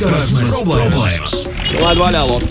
[0.00, 1.32] Saskarsmes problēmas!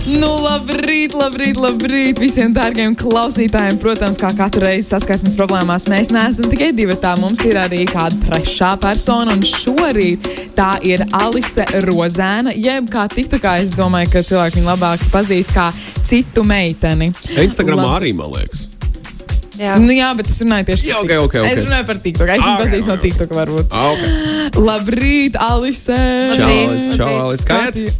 [0.05, 3.79] Nu, labrīt, labrīt, labrīt visiem dārgiem klausītājiem.
[3.81, 6.93] Protams, kā katru reizi saskarsmes problēmās, mēs neesam tikai divi.
[7.01, 12.53] Tā mums ir arī kāda trešā persona, un šorīt tā ir Alise Rozēna.
[12.53, 15.71] Jeb kā tiktu, kā es domāju, ka cilvēki viņu labāk pazīst kā
[16.05, 17.09] citu meiteni.
[17.33, 18.68] Instagramā Lab- arī, man liekas.
[19.59, 19.73] Jā.
[19.83, 21.25] Nu, jā, bet es runāju tieši par ok, TikTok.
[21.25, 21.47] ok, ok.
[21.51, 22.27] Es runāju par TikTok.
[22.31, 23.01] Es Ah, viņu pazīstu no ok.
[23.03, 23.67] TikTok, varbūt.
[23.75, 23.99] Ah, ok.
[24.69, 25.99] Labrīt, Alise!
[26.39, 27.43] Čālis, čālis.
[27.49, 27.99] Kā iet?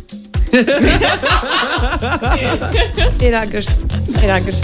[3.28, 3.70] Ir agrs.
[4.24, 4.64] Ir agrs.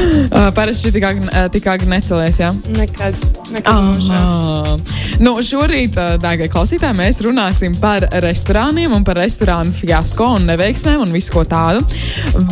[0.00, 2.48] Uh, parasti tik agri, uh, tik agri necelēs, jā?
[2.76, 3.16] Nekad.
[3.50, 4.16] Nekad mūžā.
[4.16, 4.96] Ah.
[5.20, 11.04] Nu, šorīt, uh, dārgie klausītāji, mēs runāsim par restorāniem un par restorānu fiasko un neveiksmēm
[11.04, 11.84] un visu ko tādu.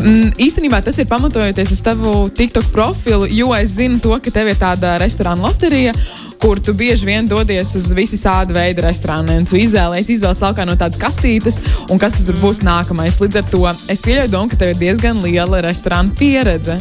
[0.02, 4.52] Mm, īstenībā tas ir pamatojoties uz tavu TikTok profilu, jo es zinu to, ka tev
[4.52, 5.94] ir tāda restorāna loterija.
[6.38, 9.46] Kur tu bieži vien dodies uz visādi veidu restorāniem.
[9.48, 11.58] Tu izvēlējies, izvēlējies laukā no tādas kastītes,
[11.90, 13.18] un kas tur būs nākamais.
[13.22, 16.78] Līdz ar to es pieļauju domu, ka tev ir diezgan liela restorāna pieredze.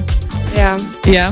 [0.57, 0.75] Jā.
[1.09, 1.31] Jā.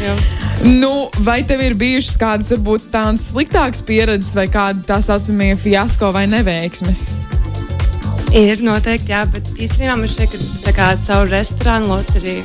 [0.00, 0.16] Jā.
[0.64, 6.10] Nu, vai tev ir bijušas kādas, varbūt tādas sliktākas pieredzes, vai kāda tā saucamie fiasko
[6.16, 7.10] vai neveiksmes?
[8.34, 12.42] Ir noteikti, jā, bet īstenībā man šķiet, ka tā kā caur restorānu loteriju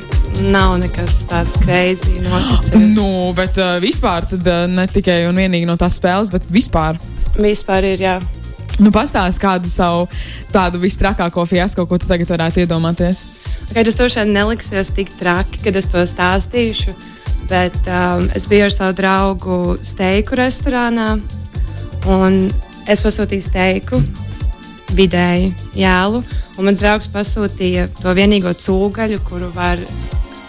[0.52, 2.76] nav nekas tāds greizi noticis.
[2.96, 7.00] Nu, bet uh, vispār tad, uh, ne tikai un vienīgi no tās spēles, bet vispār.
[7.34, 8.14] Vispār ir, jā.
[8.80, 10.06] Nu, Pastāst kādu savu
[10.54, 13.26] tādu visstrakāko fiasko, ko tu tagad varētu iedomāties.
[13.72, 16.94] Kad tas droši vien neliksies tik traki, kad es to stāstīšu,
[17.50, 21.14] bet um, es biju ar savu draugu steiku restorānā,
[22.10, 22.44] un
[22.90, 24.02] es pasūtīju steiku
[24.96, 26.22] vidēji jēlu,
[26.62, 29.80] mans draugs pasūtīja to vienīgo cūgaļu, kuru var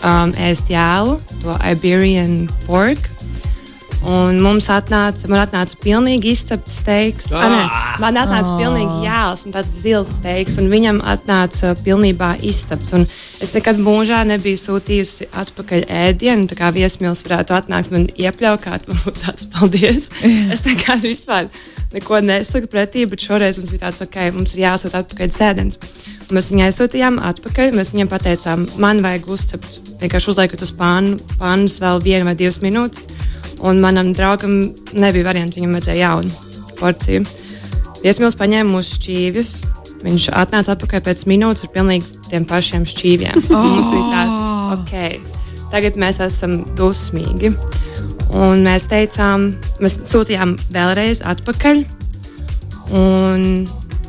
[0.03, 3.12] um, ēst jēlu, to Iberian pork.
[4.03, 7.29] Un mums atnāca, man atnāca pilnīgi izcepts steiks.
[7.31, 7.45] Ah!
[7.47, 7.61] Nē,
[8.03, 8.57] man atnāca Ah.
[8.59, 12.91] pilnīgi jēls un tāds zils steiks, un viņam atnāca pilnībā izcepts.
[12.97, 13.05] Un
[13.41, 18.99] es nekad mūžā nebiju sūtījusi atpakaļ ēdienu, tā kā viesmīlis varētu atnākt man iepļaukāt, man
[19.05, 20.09] būtu tāds paldies.
[20.53, 21.47] es nekad vispār
[21.93, 25.79] neko nesaku pretī, bet šoreiz mums bija tāds, ok, mums ir jāsūt atpakaļ sēdens.
[26.27, 27.71] Un mēs viņai aizsūtījām atpakaļ.
[27.77, 32.59] Mēs viņam pateicām, man vajag uzcept, vienkārši uzliekot uz pānu, pānas vēl vienu vai divas
[32.63, 33.07] minūtes.
[33.63, 34.57] Un manam draugam
[34.91, 36.31] nebija variants, viņam vajadzēja jaunu
[36.79, 37.23] porciju.
[38.03, 39.51] Viesmīlis paņēma mūsu šķīvjus.
[40.03, 43.45] Viņš atnāca atpakaļ pēc minūtes ar pilnīgi tiem pašiem šķīviem.
[43.53, 43.69] Oh.
[43.69, 44.43] Mums bija tāds,
[44.75, 47.53] ok, tagad mēs esam dusmīgi.
[48.33, 49.51] Un mēs teicām,
[49.83, 51.83] mēs sūtījām vēlreiz atpakaļ.
[52.97, 53.45] Un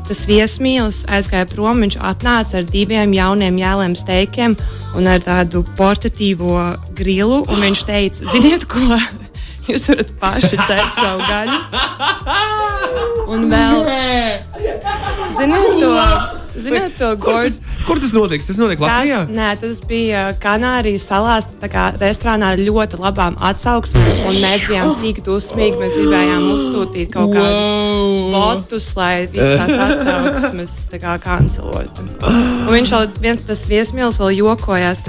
[0.09, 1.85] tas viesmīlis aizgāja prom.
[1.85, 4.57] Viņš atnāca ar diviem jauniem jēliem steikiem
[4.99, 6.57] un ar tādu portatīvo
[6.97, 7.45] grilu.
[7.47, 8.99] Un viņš teica, ziniet, ko?
[9.69, 11.59] Jūs varat paši cept savu gaļu.
[13.35, 13.79] Un vēl,
[15.35, 15.93] ziniet, to,
[16.61, 17.79] ziniet, to Kur tas, gordu.
[17.87, 18.45] kur tas notika?
[18.51, 19.21] Tas notika Latvijā?
[19.25, 21.49] Tas, nē, tas bija Kanārijas salās.
[22.01, 24.21] Restorānā ar ļoti labām atsauksmēm.
[24.29, 25.81] un Mēs bijām tik dusmīgi.
[25.81, 28.31] Mēs gribējām uzsūtīt kaut kādus Wow.
[28.35, 32.05] botus, lai visas tās atsauksmes tā kā kancelotu.
[32.29, 35.01] Un viņš vēl viens tas viesmīlis vēl jokojās.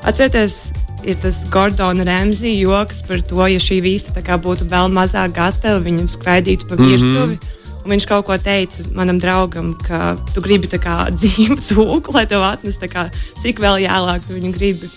[0.00, 0.60] Atcerieties,
[1.04, 6.08] ir tas Gordona Remzija joks par to, ja šī vīsta būtu vēl mazāk gatava, viņu
[6.08, 7.34] skraidītu pa virtuvi.
[7.34, 7.56] Mm -hmm.
[7.84, 12.42] Un viņš kaut ko teica manam draugam, ka tu gribi kā dzīvu cūku, lai tev
[12.42, 13.10] atnes tā kā,
[13.42, 14.88] cik vēl jālāk tu viņu gribi.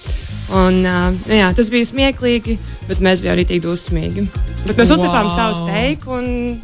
[0.51, 4.27] Un, uh, jā, tas bija smieklīgi, bet mēs bijām arī tik dusmīgi.
[4.67, 4.97] Bet mēs wow.
[4.97, 5.35] uzcepām Wow.
[5.35, 6.59] savu steiku un,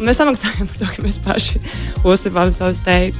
[0.00, 1.60] mēs samaksājām par to, ka mēs paši
[2.04, 3.18] uzcepām savu steiku.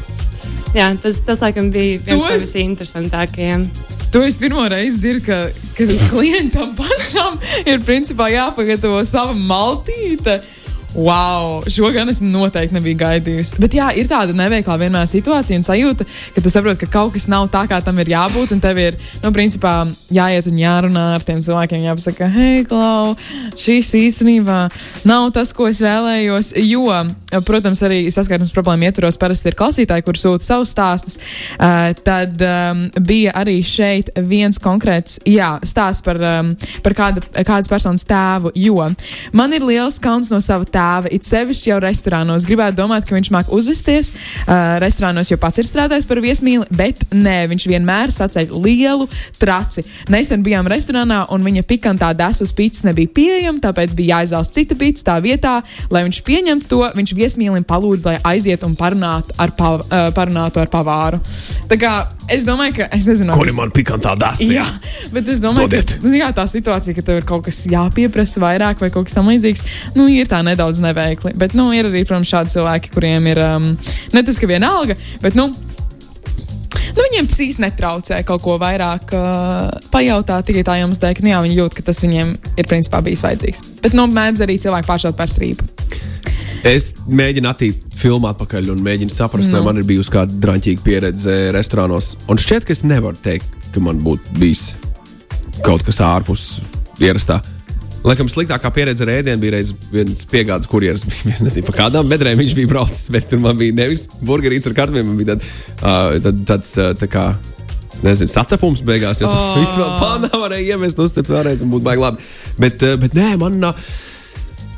[0.74, 3.68] Jā, tas, tas laikam bija viens no es- visinteresantākajiem.
[4.12, 5.38] To es pirmo reizi dzirdu, ka,
[5.76, 7.36] ka klientam pašam
[7.68, 10.38] ir principā jāpagatavo sava maltīte.
[10.96, 13.58] Wow, šo gan es noteikti nebiju gaidījusi.
[13.60, 17.28] Bet jā, ir tāda neveiklā vienmēr situācija un sajūta, ka tu saproti, ka kaut kas
[17.28, 18.54] nav tā, kā tam ir jābūt.
[18.56, 19.74] Un tev ir, nu, principā,
[20.14, 23.12] jāiet un jārunā ar tiem cilvēkiem, jāpasaka, hei, Klau,
[23.60, 24.62] šis īstenībā
[25.08, 26.54] nav tas, ko es vēlējos.
[26.64, 26.88] Jo,
[27.44, 31.18] protams, arī saskarsmes problēmu ietvaros parasti ir klausītāji, kur sūta savus stāstus.
[31.58, 36.54] Uh, tad um, bija arī šeit viens konkrēts jā, stāsts par, um,
[36.84, 38.54] par kāda, kādas personas tēvu.
[38.56, 38.88] Jo
[39.36, 42.46] man ir liels kauns no sava tēva, it sevišķi jau restorānos.
[42.48, 44.12] Gribētu domāt, ka viņš māca uzvesties.
[44.46, 49.08] Uh, restorānos jau pats ir strādājis par viesmīli, bet nē, viņš vienmēr saceļ lielu
[49.40, 49.84] traci.
[50.12, 54.78] Nesen bijām restorānā, un viņa pikantā desu uz pīcis nebija pieejama, tāpēc bija jāizvēlas cita
[54.78, 55.58] pīcis tā vietā,
[55.92, 56.82] lai viņš pieņemtu to.
[56.98, 61.20] Viņš viesmīlim palūdz, lai aiziet un parunātu ar, pav, uh, parunātu ar pavāru.
[61.68, 61.92] Tā kā
[62.32, 64.44] es domāju, ka es nezinu, kas- man pikantā dasa?
[64.44, 64.66] Jā,
[65.12, 65.96] bet es domāju, Dodiet.
[66.00, 69.64] ka jā, tā situācija, ka tev ir kaut kas jāpieprasa vairāk vai kaut kas tamlīdzīgs,
[69.96, 71.34] nu, ir tā nedaudz neveikli.
[71.38, 73.72] Bet, nu, ir arī, protams, šādi cilvēki, kuriem ir um,
[74.14, 75.50] ne tas, ka viena alga, bet, nu,
[76.98, 81.22] Nu, viņiem tas īsti netraucē kaut ko vairāk uh, pajautāt, tikai tā jums dēļ, ka
[81.22, 83.62] nu, jā, viņi jūt, ka tas viņiem ir principā bijis vajadzīgs.
[83.84, 85.68] Bet, nu, mēdz arī cilvēki pāršaut par strīpu.
[86.66, 89.58] Es mēģinu attīt filmu atpakaļ un mēģinu saprast, Nu.
[89.58, 92.16] vai man ir bijusi kāda drāmīga pieredze restorānos.
[92.28, 94.72] Un šķiet, ka es nevaru teikt, ka man būtu bijis
[95.62, 96.58] kaut kas ārpus
[96.98, 97.40] ierastā.
[98.06, 101.04] Laikam sliktākā pieredze ar ēdienu bija reiz viens piegādes kurjeris.
[101.34, 104.74] Es nezinu, pa kādām bedrēm viņš bija braucis, bet tur man bija nevis burgerīts ar
[104.74, 105.46] kartumiem, man bija tad,
[105.82, 107.28] uh, tad, tāds uh, tā kā.
[107.88, 109.56] Es nezinu, sacepums beigās, jo oh.
[109.56, 112.28] vēl pāri varēja iemest, uzcept vēlreiz un būtu baigi labi.
[112.58, 113.88] Bet, uh, bet nē, man nav.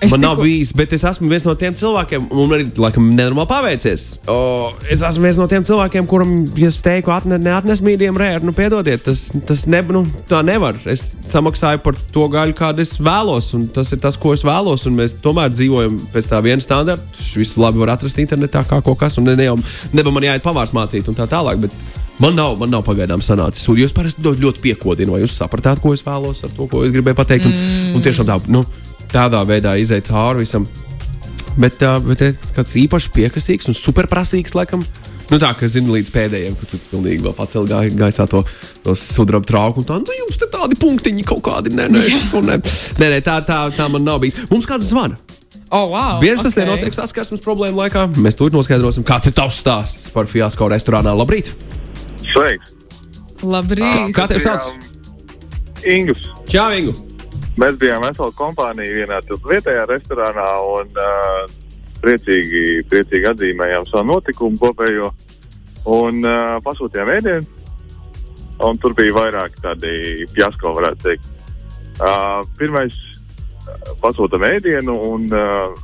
[0.00, 2.70] Es Man nav tikko- bijis, bet es esmu viens no tiem cilvēkiem, un man arī
[2.80, 4.04] laikam, nenormāli paveicies.
[4.32, 8.48] O, es esmu viens no tiem cilvēkiem, kuram, ja es teiktu, atne, neatnes mīdiem rēru,
[8.48, 10.80] nu, piedodiet, tas, tas ne, nu, tā nevar.
[10.88, 14.86] Es samaksāju par to gaļu, kādu es vēlos, un tas ir tas, ko es vēlos.
[14.88, 17.04] Un mēs tomēr dzīvojam pēc tā viena standarta.
[17.20, 19.58] Šis labi var atrast internetā, kā kaut kas, un ne, ne jau
[19.92, 21.60] neba man jāiet pavārs mācīt un tā tālāk.
[21.60, 21.76] Bet
[22.20, 23.64] Man nav, man nav pagaidām sanācis.
[23.64, 26.92] Jūs parasti ļoti, ļoti piekodināt, vai jūs sapratāt, ko es vēlos ar to, ko es
[26.92, 27.46] gribēju pateikt.
[27.48, 27.94] Un, mm.
[27.96, 28.60] un tiešām tā, nu,
[29.14, 30.66] tādā veidā iziet cauri visam.
[31.60, 34.84] Bet, uh, bet es kāds īpaši piekasīgs un superprasīgs, laikam.
[35.30, 38.42] Nu, tā kā zinu, līdz pēdējiem, kad tu pilnīgi vēl pacēli gai, gaisā to,
[38.82, 39.84] to sudraba trauku.
[39.84, 42.02] un Tā, nu, jums te tādi punktiņi kaut kādi, nē, nē,
[42.48, 42.56] ne.
[42.98, 44.40] Nē, nē, tā, tā, tā man nav bijis.
[44.50, 45.20] Mums kāds zvana.
[45.70, 46.66] Oh, wow, Bieži tas okay.
[46.66, 48.08] nenotiek saskarsmes problēmu laikā.
[48.18, 51.14] Mēs tur noskaidrosim, kāds ir tavs stāsts par fiasko restorānā.
[51.14, 51.52] Labrīt!
[52.26, 52.74] Sveiks!
[53.46, 54.10] Labrīt!
[54.16, 54.66] Kā tevi sauc?
[55.86, 56.26] Ingus.
[56.50, 57.09] Čau, Ingu!
[57.60, 61.42] Mēs bijām vesela kompānija vienā vietējā restorānā un uh,
[62.00, 65.10] priecīgi, priecīgi atzīmējām savu notikumu kopējo
[65.92, 67.58] un uh, pasūtījām ēdienu.
[68.64, 71.28] Un tur bija vairāk tādi fiasko, varētu teikt.
[72.00, 72.96] Uh, pirmais
[74.00, 75.76] pasūtām ēdienu un uh,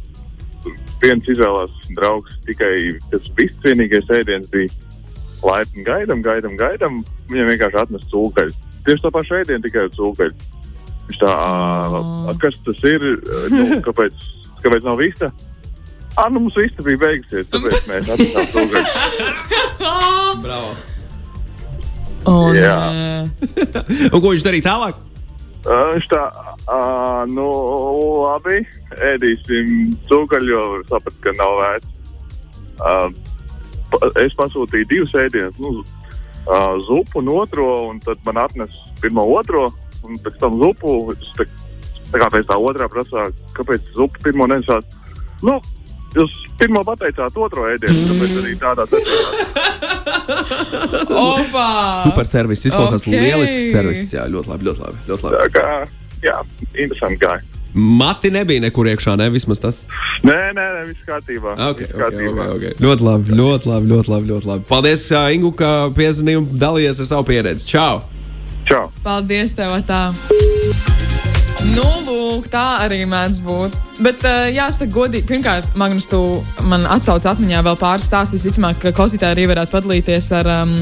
[1.04, 2.72] viens izvēlās draugs tikai
[3.12, 4.72] tas viss vienīgais ēdiens bija
[5.44, 7.02] laipni gaidām, gaidām, gaidām.
[7.28, 8.60] Viņam vienkārši atnesa cūkaļu.
[8.86, 10.36] Tieši tā paša ēdiena, tikai ar cūkaļu.
[10.36, 10.55] Viņš
[11.20, 11.32] tā,
[11.86, 12.26] Oh.
[12.30, 13.00] "Ā, kas tas ir?
[13.52, 14.12] Nu, kāpēc,
[14.64, 15.30] kāpēc nav vista?
[16.16, 18.86] Ah, nu mums vista bija beigusies, tāpēc mēs atnesām cūkaļu.
[20.42, 20.70] Bravo!
[22.26, 22.76] Un, Jā.
[22.90, 24.96] uh, Un ko viņš darīja tālāk?
[25.66, 26.22] Uh, Viņš tā,
[26.70, 27.46] uh, nu,
[28.24, 28.60] labi,
[29.12, 31.92] ēdīsim cūkaļu, jo sapratu, ka nav vērts.
[32.76, 33.08] Uh,
[34.24, 35.84] es pasūtīju divus ēdienus, nu,
[36.50, 39.68] uh, zupu un otro, un tad man atnesa pirmo otro,
[40.06, 40.98] un pēc tam zupu.
[41.14, 41.46] Es Tā,
[42.12, 43.26] tā kā pēc tā otrā prasā,
[43.56, 44.94] kāpēc zupu pirmo nesāt?
[45.44, 45.58] Nu,
[46.16, 49.18] jūs pirmo pateicāt otro ēdienu, tāpēc arī tādā veidā.
[51.26, 51.66] Opa!
[52.04, 53.10] Super servis, izklausās Ok.
[53.10, 53.20] okay.
[53.26, 54.06] lielisks servis.
[54.14, 55.04] Jā, ļoti labi, ļoti labi.
[55.10, 55.42] Ļoti labi.
[55.42, 55.76] Tā kā,
[56.24, 56.38] jā,
[56.72, 57.44] interesanti gāja.
[57.76, 59.82] Mati nebija nekur iekšā, ne vismaz tas.
[60.24, 61.58] Nē, nē, nē, viss kārtībā.
[61.58, 62.46] Okay, viss okay, kārtībā.
[62.54, 62.80] okay, okay.
[62.80, 64.30] Ļoti labi, ļoti labi, ļoti labi.
[64.32, 64.68] Ļoti labi.
[64.70, 67.68] Paldies, Ingu, ka piezvanīji un dalījies ar savu pieredzi.
[67.68, 68.00] Čau!
[68.66, 68.88] Čau!
[69.04, 70.10] Paldies, tev tā.
[71.76, 73.74] Nu, lūk, tā arī mēdz būt.
[74.02, 76.18] Bet, uh, jāsaka, godīgi, pirmkārt, Magnus, tu
[76.68, 78.42] man atsauc atmiņā vēl pāris stāstus.
[78.44, 80.74] Visticamāk, ka klausītāji arī varētu padalīties ar, um,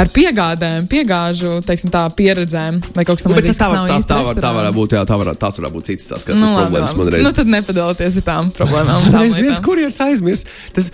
[0.00, 3.56] ar piegādēm, piegāžu, teiksim, tā pieredzēm vai kaut kas Nu, tamlīdzīgs.
[3.56, 5.32] tas tā, kas var, nav tās, īsti tā, var, tā varētu būt, jā, tā var,
[5.46, 7.24] tās varētu būt citas saskarsmes Nu, labi, problēmas man reiz.
[7.28, 9.08] nu, tad nepadalieties ar tām problēmām.
[9.14, 10.52] tām Reiz viens kurjers aizmirst.
[10.76, 10.92] Tas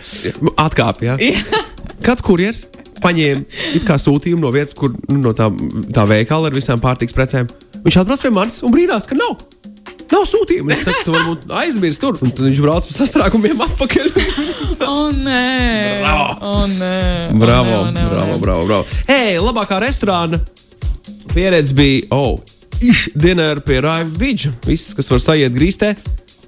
[0.67, 1.19] atkāpja.
[1.23, 1.63] Jā.
[2.05, 2.67] Kāds kurjers
[3.05, 5.51] paņēma it kā sūtījumu no vietas, kur nu, no tā,
[5.95, 7.51] tā veikala ar visām pārtiks precēm.
[7.85, 9.37] Viņš atbrauc pie manis un brīnās, ka nav.
[10.13, 10.75] Nav sūtījuma.
[10.75, 12.19] Es saku, tu varbūt aizmirsti tur.
[12.23, 14.11] Un tad viņš brauc pa sastrēgumiem atpakaļ.
[14.85, 16.25] O, nē, Bravo.
[16.45, 16.97] O, nē.
[17.31, 18.41] O, bravo, o, nē, o, bravo, nē.
[18.43, 18.97] bravo, bravo.
[19.09, 20.41] Hei, labākā restorāna
[21.35, 22.37] pieredze bija, oh,
[23.15, 24.53] dinner pie Raiva Vidža.
[24.67, 25.95] Viss, kas var sajiet grīstē,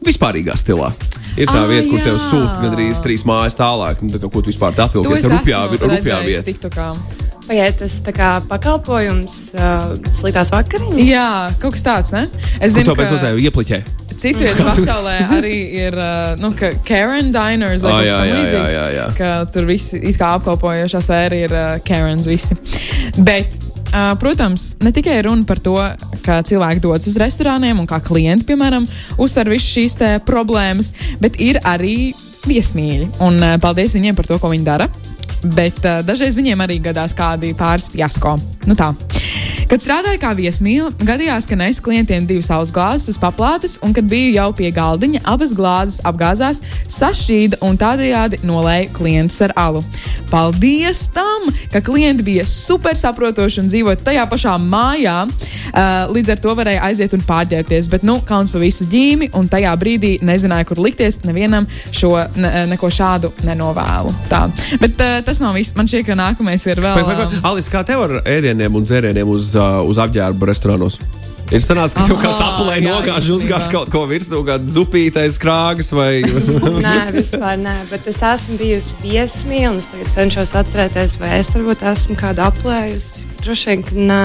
[0.06, 0.90] vispārīgā stilā.
[1.36, 4.00] Ir tā Ah, vieta, kur tev sūta gandrīz trīs mājas tālāk.
[4.02, 5.18] Nu, tā kā, ko tu vispār To atvilkies?
[5.20, 6.92] es Tā rupjā, rupjā vieta.
[7.46, 10.98] Pagaidiet, tas tā kā pakalpojums uh, sliktās vakariņas.
[11.06, 11.26] Jā,
[11.62, 12.24] kaut kas tāds, ne?
[12.58, 13.78] Es zinu, to pēc mazliet iepliķē?
[14.16, 18.26] Citvietā pasaulē arī ir uh, nu, ka Karen Diners vai Ah, kaut kas jā, tam
[18.26, 18.72] jā, līdzīgs.
[18.72, 19.06] jā, jā, jā.
[19.20, 22.56] Ka tur visi it kā apkalpojošā sfēra ir uh, Karens visi.
[23.20, 23.54] Bet,
[24.20, 25.76] protams, ne tikai runa par to,
[26.26, 28.86] ka cilvēki dodas uz restorāniem un kā klienti, piemēram,
[29.22, 32.12] uztver visas šīs problēmas, bet ir arī
[32.46, 33.12] viesmīļi.
[33.26, 34.90] Un paldies viņiem par to, ko viņi dara.
[35.56, 38.34] Bet uh, dažreiz viņiem arī gadās kādi pāris fiasko.
[38.66, 38.92] Nu tā.
[39.66, 44.06] Kad strādāju kā viesmīla, gadījās, ka nesu klientiem divas saules glāzes uz paplātes, un kad
[44.06, 49.82] biju jau pie galdiņa, abas glāzes apgāzās, sašķīda un tādējādi nolēja klientus ar alu.
[50.30, 55.16] Paldies tam, ka klienti bija super saprotoši un dzīvoja tajā pašā mājā.
[55.26, 59.50] Uh, līdz ar to varēja aiziet un pārģērbties, bet, nu, kauns pa visu ģīmi, un
[59.50, 61.18] tajā brīdī nezināju, kur likties.
[61.26, 64.14] Nevienam šo ne, neko šādu nenovēlu.
[64.30, 64.44] Tā.
[64.82, 65.74] Bet uh, tas nav viss.
[65.74, 67.02] Man šķiet, ka nākamais ir vēl.
[67.02, 68.16] Vai, Alis, kā tev ar
[68.56, 70.96] ēdieniem un dzērieniem uz, uh, uz apģērbu restorānos?
[71.54, 75.92] Ir sanācis, ka tev kāds apelē jā, nogāž, uzgāž kaut ko virsū, kāda zupītais krāgas
[75.94, 76.24] vai.
[76.86, 81.52] Nē, vispār nē, bet es esmu bijusi viesmīla, un es tagad cenšos atcerēties, vai es
[81.54, 83.30] varbūt esmu kādu aplējusi.
[83.44, 84.20] Droši vien, ka nē.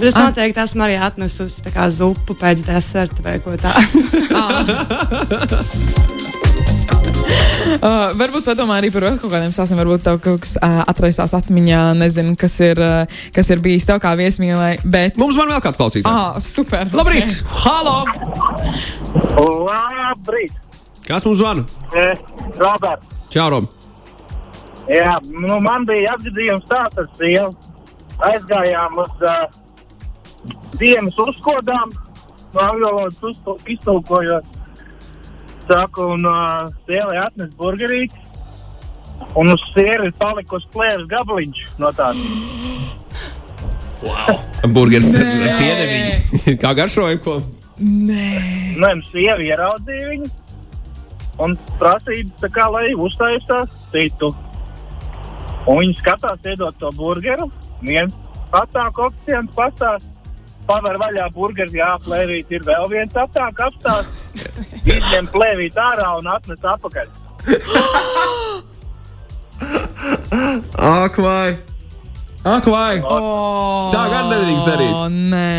[0.00, 0.26] Bet es Ah.
[0.26, 1.62] noteikti esmu arī atnesusi
[1.94, 4.02] zupu pēc deserta vai ko tādu.
[7.72, 9.78] Uh, varbūt padomā arī par vēl kaut kādiem stāstiem.
[9.80, 14.00] Varbūt tev kaut kas uh, atraisās atmiņā, nezinu, kas ir, uh, kas ir bijis tev
[14.02, 14.74] kā viesmīlē.
[14.82, 15.16] Bet...
[15.20, 16.10] Mums var vēl kāds klausītājs.
[16.10, 16.90] Ah, super!
[16.92, 17.32] Labrīt!
[17.62, 18.02] Halo!
[19.38, 20.58] Labrīt!
[21.06, 21.64] Kas mums zvana?
[21.96, 22.18] Eh,
[22.58, 23.70] Roberts, Čau, Rob!
[24.90, 27.52] jā, nu, man bija apgadījums tāds ar sievu.
[28.22, 29.46] Aizgājām uz uh,
[30.78, 31.94] dienas uzkodām,
[32.52, 34.58] no angļu valodas iztulkojot.
[35.72, 38.18] Saku, un uh, sievai atnes burgerīti.
[39.38, 42.26] Un uz sieru ir palikusi plēves gabaliņš no tādas.
[44.74, 45.56] Burgers ar Nē.
[45.62, 46.56] piedevīju.
[46.62, 47.38] Kā garšoja ko?
[47.80, 48.28] Nē,
[48.76, 50.28] Nē, nu, sieva ieraudzīja viņu
[51.42, 54.32] un prasīja, tā kā, lai uztaisās citu.
[55.64, 57.48] Un viņi skatās, iedod to burgeru.
[57.80, 58.14] Viens
[58.52, 60.11] atnāk oficiāls pastāstīs,
[60.68, 64.46] paver vaļā burgeru, jā, plēvīt ir vēl viens atnāk apstāsts.
[64.82, 67.06] Izņem plēvīt ārā un atnes atpakaļ.
[70.82, 71.58] Ak, vai!
[72.42, 72.98] Ak, vai!
[73.06, 74.96] oh, Tā gan nedrīkst darīt.
[75.30, 75.52] Nē,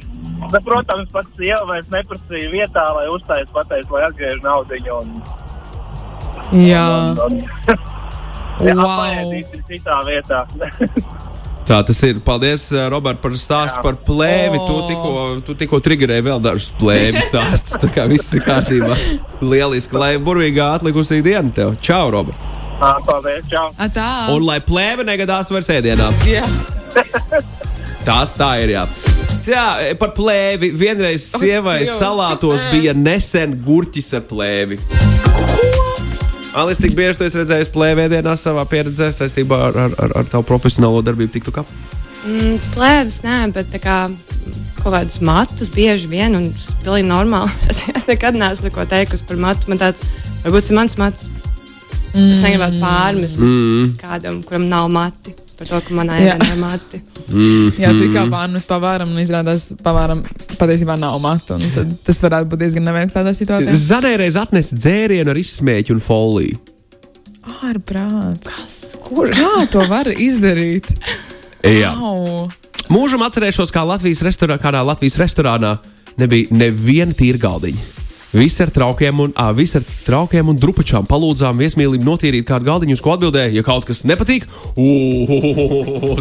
[0.50, 4.78] Bet, protams, pats sieva vairs neprasīja vietā, lai uztaisītu, pateikt, lai atgriež naudu.
[4.96, 5.12] Un,
[6.58, 6.86] jā,
[7.26, 7.36] un,
[8.66, 8.88] jā, wow.
[8.88, 10.40] apēdīsim citā vietā.
[11.70, 12.18] Tā tas ir.
[12.26, 13.82] Paldies, eh, Robert, par stāstu Jā.
[13.84, 14.58] par plēvi.
[14.58, 15.40] O.
[15.46, 17.76] Tu tikko, triggerēji vēl dažus plēvi stāstus.
[17.78, 18.96] Tā kā viss ir kārtībā.
[19.38, 21.76] Lieliski, lai burvīgā atlikusī diena tev.
[21.80, 22.48] Čau, Robert!
[22.80, 23.68] Ā, Paldies, čau!
[23.78, 24.08] A, tā.
[24.34, 26.10] Un lai plēve negadās vairs ēdienā.
[26.26, 26.42] Jā.
[28.08, 28.74] Tās tā ir.
[28.74, 28.84] Jā.
[29.46, 30.72] Jā, par plēvi.
[30.74, 34.80] Vienreiz sievai salātos bija nesen gurķis ar plēvi.
[36.50, 40.42] Alis, cik bieži tu esi redzējis plēvēdienā savā pieredzē saistībā ar, ar, ar, ar tavu
[40.48, 41.30] profesionālo darbību?
[41.36, 41.62] Tiktu kā?
[42.26, 43.98] Mm, Plēvis, nē, bet tā kā
[44.80, 47.54] kaut kādus matus bieži vien, un tas ir pilnīgi normāli.
[47.70, 49.70] Es, es nekad neesmu neko teikusi par matu.
[49.70, 50.02] Man tāds,
[50.42, 51.28] varbūt tas ir mans mats.
[52.16, 52.32] Mm.
[52.34, 53.94] Es negribētu pārmest mm.
[54.02, 55.36] kādam, kuram nav mati.
[55.60, 57.02] Par to, ka manā ir mati.
[57.76, 60.22] Jā, tu kā pārmet pavāram, un izrādās, pavāram
[60.56, 61.58] patiesībā nav matu.
[61.58, 63.74] un tad Tas varētu būt diezgan nevienkārši tādā situācijā.
[63.76, 66.62] Zanēreiz atnesa dzērienu ar izsmēķu un foliju.
[67.68, 68.96] Ārprāts.
[69.04, 69.28] Kur?
[69.36, 70.88] Kā to var izdarīt?
[71.66, 71.92] Jā.
[71.92, 72.48] Au.
[72.88, 75.76] Mūžam atcerēšos, kā Latvijas restorānā, kādā Latvijas restorānā
[76.20, 77.84] nebija neviena tīra galdiņa.
[78.30, 82.94] Visi ar traukiem un, ā, visi ar traukiem un drupačām palūdzām viesmīlim notīrīt kādu galdiņu,
[82.94, 84.46] uz ko atbildēja, ja kaut kas nepatīk.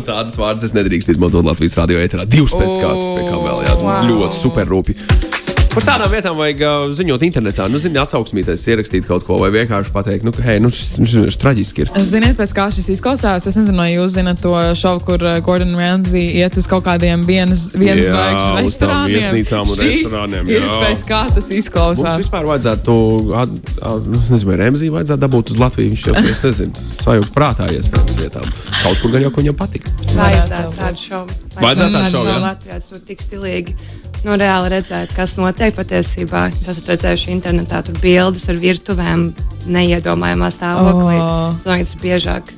[0.10, 2.26] Tādas vārdas es nedrīkstu izmantot Latvijas radio ēterā.
[2.30, 5.39] Divas pēc kārtas, pie kā vēl jā, ļoti super rūpīgi.
[5.80, 9.94] Par tādām vietām vajag uh, ziņot internetā, nu, zināt, atsauksmīties, ierakstīt kaut ko, vai vienkārši
[9.96, 11.92] pateikt, nu, ka, hei, nu, šis, šis, šis traģiski ir.
[12.04, 13.48] Ziniet, pēc kā šis izklausās?
[13.48, 17.70] Es nezinu, vai jūs zināt to šovu, kur Gordon Ramsay iet uz kaut kādiem vienas,
[17.80, 19.14] vienas Jā, zvaigžņu restorāniem.
[19.16, 20.82] viesnīcām un Šis restorāniem, Ir jā.
[20.84, 22.20] pēc kā tas Mums izklausās.
[22.26, 22.98] vispār vajadzētu,
[23.46, 23.56] at,
[23.94, 25.94] at, nu, es nezinu, vai Remzī vajadzētu dabūt uz Latviju.
[25.96, 28.52] Viņš jau, es nezinu, sajūta prātā iespējams vietām.
[28.84, 29.96] Kaut kur gan jau, ko viņam patika.
[30.12, 31.40] Vajadzētu tādu šovu.
[31.60, 32.38] Vajadzētu tādu šovu, jā.
[32.44, 33.76] Latvijā tas būtu tik stilīgi.
[34.20, 36.46] Nu, reāli redzēt, kas notiek patiesībā.
[36.58, 39.30] Jūs esat redzējuši internetā, tur bildes ar virtuvēm
[39.70, 41.18] neiedomājamā stāvoklī.
[41.20, 41.54] Oh.
[41.56, 42.56] Es domāju, ka tas ir biežāk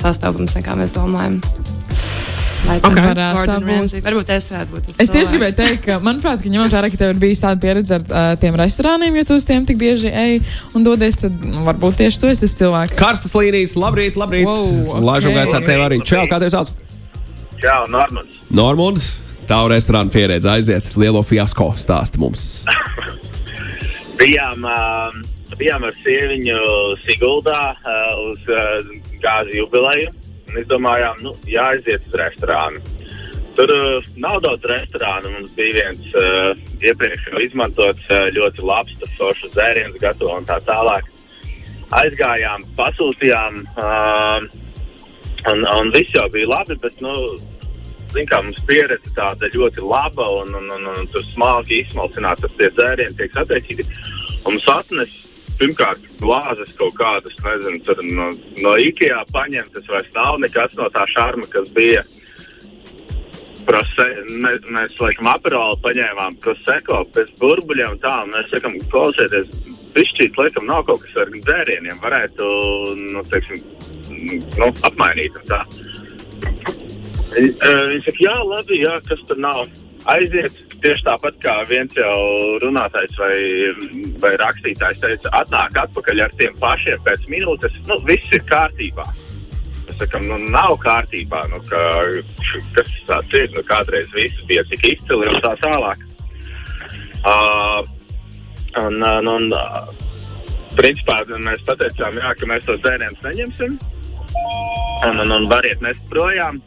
[0.00, 1.40] sastopams nekā mēs domājam.
[2.60, 2.96] Vajadzētu Ok.
[2.96, 4.02] būt Varētu.
[4.04, 7.00] Varbūt es varētu būt tas Es tieši gribēju teikt, ka, manuprāt, ka ņemot vērā, ka
[7.00, 10.12] tev ir bijusi tāda pieredze ar uh, tiem restorāniem, ja tu uz tiem tik bieži
[10.12, 10.42] ej
[10.76, 13.00] un dodies, tad nu, varbūt tieši tu esi tas cilvēks.
[13.00, 14.44] Karstas līnijas, labrīt, labrīt.
[14.46, 15.02] Wow, ok.
[15.08, 16.02] Laižam gaisā ar tevi arī.
[16.04, 16.70] Čau, kā tev sauc?
[17.60, 18.38] Čau, Normans!
[18.52, 19.02] Normund,
[19.50, 22.46] tavu restorānu pieredze aiziet lielo fiasko stāstu mums.
[24.20, 25.16] bijām, uh,
[25.58, 26.60] bijām ar sieviņu
[27.02, 28.92] Siguldā uh, uz uh,
[29.22, 30.12] gāzi jubileju.
[30.50, 32.82] Un izdomājām, nu, jāaiziet uz restorānu.
[33.58, 35.34] Tur uh, nav daudz restorānu.
[35.34, 40.60] Mums bija viens uh, iepriekš izmantots, uh, ļoti labs, tas foršs dzēriens, gatavo un tā
[40.66, 41.10] tālāk.
[41.98, 44.44] Aizgājām, pasūtījām, uh,
[45.50, 47.14] un, un viss jau bija labi, bet nu,
[48.30, 52.70] kā, mums pieredze tāda ļoti laba un, un, un, un tur smalki izsmalcināts, tas tie
[52.76, 53.86] dzērieni tiek sateicīti.
[54.44, 55.16] Un mums atnes
[55.60, 58.30] pirmkārt glāzes kaut kādas, nezinu, tur no,
[58.64, 62.04] no IKEA paņemtas, vairs nav nekas no tā šarma, kas bija.
[63.68, 64.06] Prose,
[64.40, 67.98] mēs, mēs laikam apelsīnu paņēmām proseko pēc burbuļiem.
[68.02, 69.52] Tā, un mēs sakām, klausieties,
[69.94, 72.00] pišķīt, laikam nav kaut kas ar dzērieniem.
[72.02, 72.48] Varētu,
[73.12, 73.60] nu, teiksim,
[74.56, 75.36] nu, apmainīt.
[75.36, 75.60] un tā.
[77.30, 79.64] Viņi saka, jā, labi, jā, kas tur nav.
[80.10, 82.14] Aiziet tieši tāpat kā viens jau
[82.62, 83.34] runātājs vai,
[84.22, 87.76] vai rakstītājs teica, atnāk atpakaļ ar tiem pašiem pēc minūtes.
[87.88, 89.04] Nu, viss ir kārtībā.
[89.04, 91.44] Mēs sakām, nu, nav kārtībā.
[91.52, 91.84] Nu, ka,
[92.78, 93.50] kas tas ir?
[93.54, 96.06] Nu, kādreiz viss bija tik izcili un tā tālāk.
[97.20, 97.84] Uh,
[98.80, 99.48] un, un, un,
[100.78, 103.78] principā mēs pateicām, jā, ka mēs tos dzērienus neņemsim.
[105.10, 106.60] Un, un, un variet nest projām.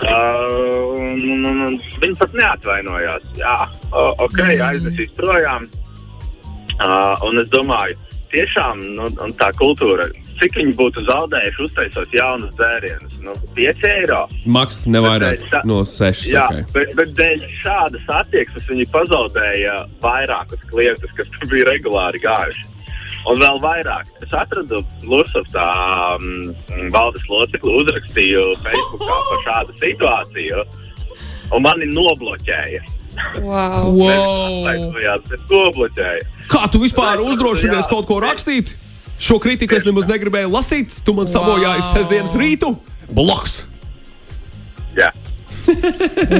[0.00, 3.26] Uh, un, un, un, viņi pat neatvainojās.
[3.40, 3.56] Jā,
[3.90, 4.62] uh, ok, mm.
[4.70, 5.66] aiznesīs projām.
[6.80, 7.98] Uh, un es domāju,
[8.32, 10.06] tiešām nu, tā kultūra,
[10.40, 13.18] cik viņi būtu zaudējuši, uztaisot jaunus dzērienus.
[13.24, 14.22] Nu, 5 eiro.
[14.48, 16.30] Maks nevairāk tā- no 6.
[16.32, 16.64] Jā, Okay.
[16.72, 22.69] bet, bet dēļ šādas attieksmes viņi pazaudēja vairākus klientus, kas tur bija regulāri gājuši.
[23.28, 24.06] Un vēl vairāk.
[24.24, 25.66] Es atradu Lūsovā
[26.16, 26.54] um,
[26.94, 30.62] valdes locekli, uzrakstīju Facebookā par šādu situāciju,
[31.52, 32.80] un mani nobloķēja.
[33.44, 33.90] Wow.
[34.00, 34.64] Wow.
[36.50, 37.24] Kā tu vispār Jā.
[37.26, 38.72] uzdrošinies kaut ko rakstīt?
[39.20, 40.94] Šo kritiku es nemaz negribēju lasīt.
[41.04, 41.90] Tu man sabojāji Wow.
[41.92, 42.72] sestdienas rītu.
[43.12, 43.64] Bloks!
[44.96, 45.10] Jā.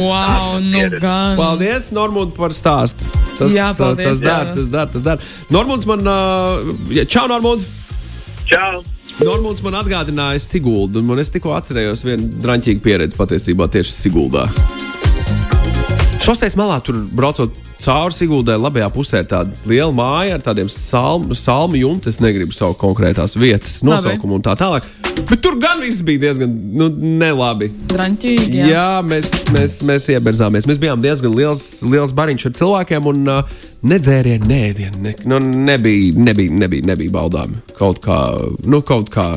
[0.00, 1.36] Wow, nu gan.
[1.38, 3.04] Paldies, Normund, par stāstu.
[3.38, 4.38] Tas, Jā, paldies, tas jā.
[4.54, 5.28] tas der, tas der.
[5.54, 7.64] Normunds man, uh, čau, Normund!
[8.50, 8.80] Čau!
[9.20, 14.46] Normūns man atgādināja Siguldu, un man es tikko atcerējos vienu drāmīgu pieredzi patiesībā tieši Siguldā.
[16.20, 21.36] Šoseis malā tur braucot cauri Siguldai, labajā pusē ir tāda liela māja ar tādiem salmu,
[21.36, 22.12] salmu jumtiem.
[22.12, 24.88] Es negribu saukt konkrētās vietas nosaukumu un tā tālāk.
[25.28, 26.88] Bet tur gan viss bija diezgan nu,
[27.20, 27.70] nelabi.
[27.90, 28.60] Draņķīgi.
[28.60, 28.86] Jā, Jā.
[29.06, 30.66] mēs, mēs, mēs ieberzāmies.
[30.70, 33.54] Mēs bijām diezgan liels, liels bariņš ar cilvēkiem, un uh,
[33.86, 35.02] nedzērieni, nēdieni.
[35.04, 37.60] Ne, nu, nebija, nebija, nebija, nebija baudāmi.
[37.78, 38.20] Kaut kā,
[38.66, 39.32] nu, kaut kā.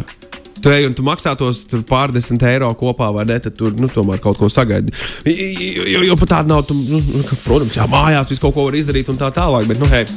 [0.63, 3.39] Tu ej un tu maksā tos pārdesmit eiro kopā, vai ne?
[3.43, 4.95] Tad tur nu, tomēr kaut ko sagaidi.
[5.27, 6.63] Jo, jo, jo pat tāda nav.
[6.69, 9.67] Tu, nu, nu, protams, jā, mājās viss kaut ko var izdarīt un tā tālāk.
[9.67, 10.07] Bet, nu, hei,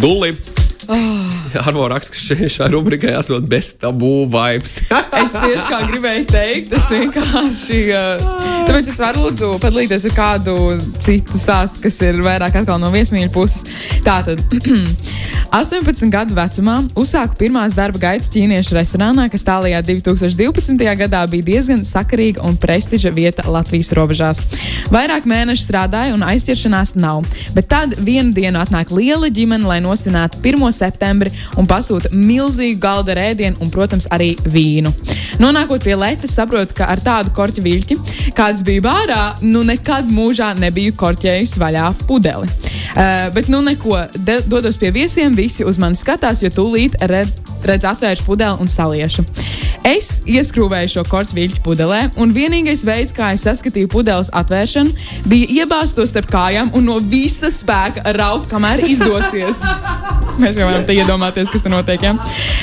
[0.00, 0.59] Dulli!
[1.66, 4.80] Arvo raksta, ka šai, šai rubrikai esot bez tabū vibes.
[5.20, 7.80] Es tieši kā gribēju teikt, tas vienkārši.
[7.92, 10.54] Uh, tāpēc es varu lūdzu padalīties ar kādu
[11.02, 13.66] citu stāstu, kas ir vairāk no viesmīļa puses.
[14.06, 14.40] Tātad,
[15.60, 20.86] 18 gadu vecumā uzsāku pirmās darba gaitas ķīniešu restorānā, kas tālākajā 2012.
[21.02, 24.40] gadā bija diezgan sakarīga un prestiža vieta Latvijas robežās.
[24.94, 27.26] Vairāk mēnešu strādāju un aizķeršanās nav,
[27.56, 30.79] bet tad vienu dienu atnāk liela ģimene, lai nosvinātu 1.
[30.80, 34.92] Septembri un pasūta milzīgu galda rēdienu un, protams, arī vīnu.
[35.40, 37.98] Nonākot pie letes, saprotu, ka ar tādu korķu viļķi,
[38.36, 42.50] kāds bija bārā, nu nekad mūžā nebiju korķējusi vaļā pudeli.
[42.90, 47.30] Uh, bet nu neko, de, dodos pie viesiem, visi uz mani skatās, jo tūlīt red,
[47.64, 49.24] redz atvēršu pudeli un saliešu.
[49.86, 54.92] Es ieskrūvēju šo korķu viļķu pudelē, un vienīgais veids, kā es saskatīju pudeles atvēršanu,
[55.30, 59.64] bija iebāzt to starp kājām un no visa spēka raut, kamēr izdosies.
[60.40, 62.02] Mēs jau varam iedomāties, kas tur notiek.
[62.04, 62.14] Ja?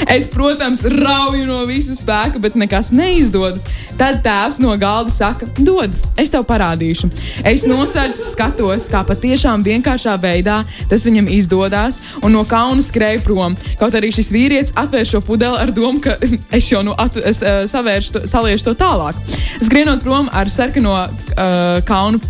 [0.10, 3.68] Es, protams, rauju no visa spēka, bet nekas neizdodas.
[4.00, 7.10] Tad tēvs no galda saka, dod, es tev parādīšu.
[7.48, 10.60] Es nosēdzu, skatos, kā patiešām vienkāršā veidā
[10.90, 13.58] tas viņam izdodas, un no kauna skrēju prom.
[13.80, 16.18] Kaut arī šis vīrietis atvēr šo pudeli ar domu, ka
[16.58, 19.18] es jau nu at, es, uh, savēršu, to, saliešu to tālāk.
[19.62, 22.22] Skrienot prom ar sarkano uh, kaunu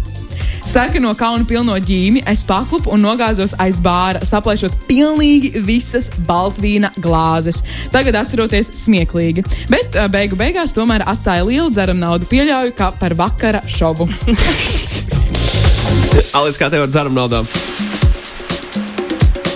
[0.67, 7.61] sarkano kaunu pilno ģīmi, es paklupu un nogāzos aiz bāra, saplēšot pilnīgi visas baltvīna glāzes.
[7.93, 13.15] Tagad atceroties smieklīgi, bet uh, beigu beigās tomēr atstāja lielu dzeram naudu, pieļauju, kā par
[13.17, 14.07] vakara šovu.
[16.37, 17.47] Alis, kā tev ar dzeram naudām?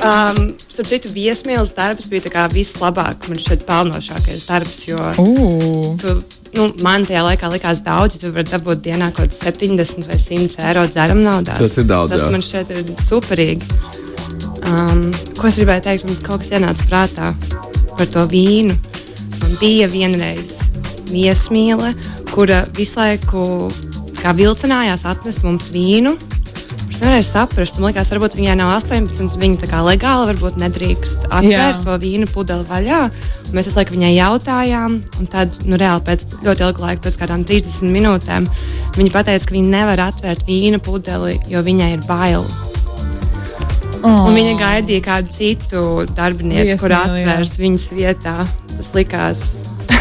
[0.01, 5.97] Um, starp citu, viesmīlis darbs bija tā kā vislabāk, man šeit pelnošākais darbs, jo Uh.
[6.01, 6.15] tu,
[6.57, 10.65] nu, man tajā laikā likās daudz, tu vari dabūt dienā kaut kāds 70 vai 100
[10.69, 11.57] eiro dzeram naudā.
[11.59, 12.31] Tas ir daudz, Tas jā.
[12.33, 13.69] man šeit ir superīgi.
[14.61, 15.07] Um,
[15.39, 17.31] ko es gribēju teikt, man kaut kas ienāca prātā
[17.97, 18.75] par to vīnu.
[19.41, 20.57] Man bija vienreiz
[21.11, 21.93] viesmīle,
[22.31, 23.45] kura visu laiku
[24.21, 26.15] kā vilcinājās atnest mums vīnu.
[27.01, 27.77] Nevarēju saprast.
[27.79, 31.83] Man liekas, varbūt viņai nav 18, viņa tā kā legāli varbūt nedrīkst atvērt Jā.
[31.85, 33.01] to vīnu pudeli vaļā.
[33.51, 37.45] Mēs visu laiku viņai jautājām, un tad, nu, reāli pēc ļoti ilga laika, pēc kādām
[37.47, 38.47] 30 minūtēm,
[38.97, 42.45] viņa pateica, ka viņa nevar atvērt vīnu pudeli, jo viņai ir bail.
[44.01, 44.25] Oh.
[44.25, 45.81] Un viņa gaidīja kādu citu
[46.17, 47.27] darbinieku, kur Viesmīli, jā.
[47.27, 48.37] atvērs viņas vietā.
[48.71, 49.43] Tas likās,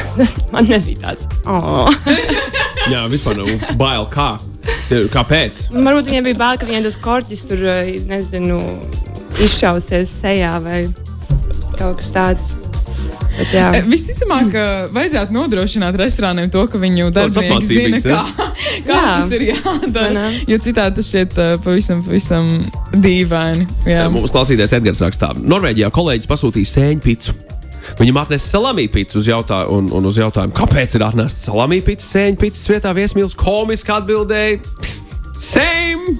[0.54, 1.28] man nebija tāds.
[1.44, 1.90] Oh.
[2.92, 4.32] Jā, vispār nav bail kā.
[5.14, 5.66] Kāpēc?
[5.72, 8.60] Varbūt viņai bija bail, ka viņai tas korķis tur, eh, nezinu,
[9.40, 10.82] izšausies sejā vai
[11.78, 12.50] kaut kas tāds.
[13.40, 14.52] E, Visticamāk,
[14.92, 18.48] vajadzētu nodrošināt restorāniem to, ka viņu darbinieki zina, kā,
[18.88, 19.04] kā Jā.
[19.06, 20.10] tas ir jādara.
[20.12, 20.26] Ne?
[20.50, 22.50] Jo citādi tas šķiet uh, pavisam, pavisam
[22.92, 23.68] dīvaini.
[23.88, 24.10] Jā.
[24.12, 27.38] Mums klausītājs Edgars rakstā, Norvēģijā kolēģis pasūtīja sēņu picu.
[27.98, 31.50] Viņam atnesa salāmī pīci uz, jautā, un, un uz jautājumu, kāpēc ir atnesta
[32.06, 32.94] sēņu pīcis vietā.
[32.96, 34.60] Viesmīlis komiski atbildēja:
[35.40, 36.18] Same!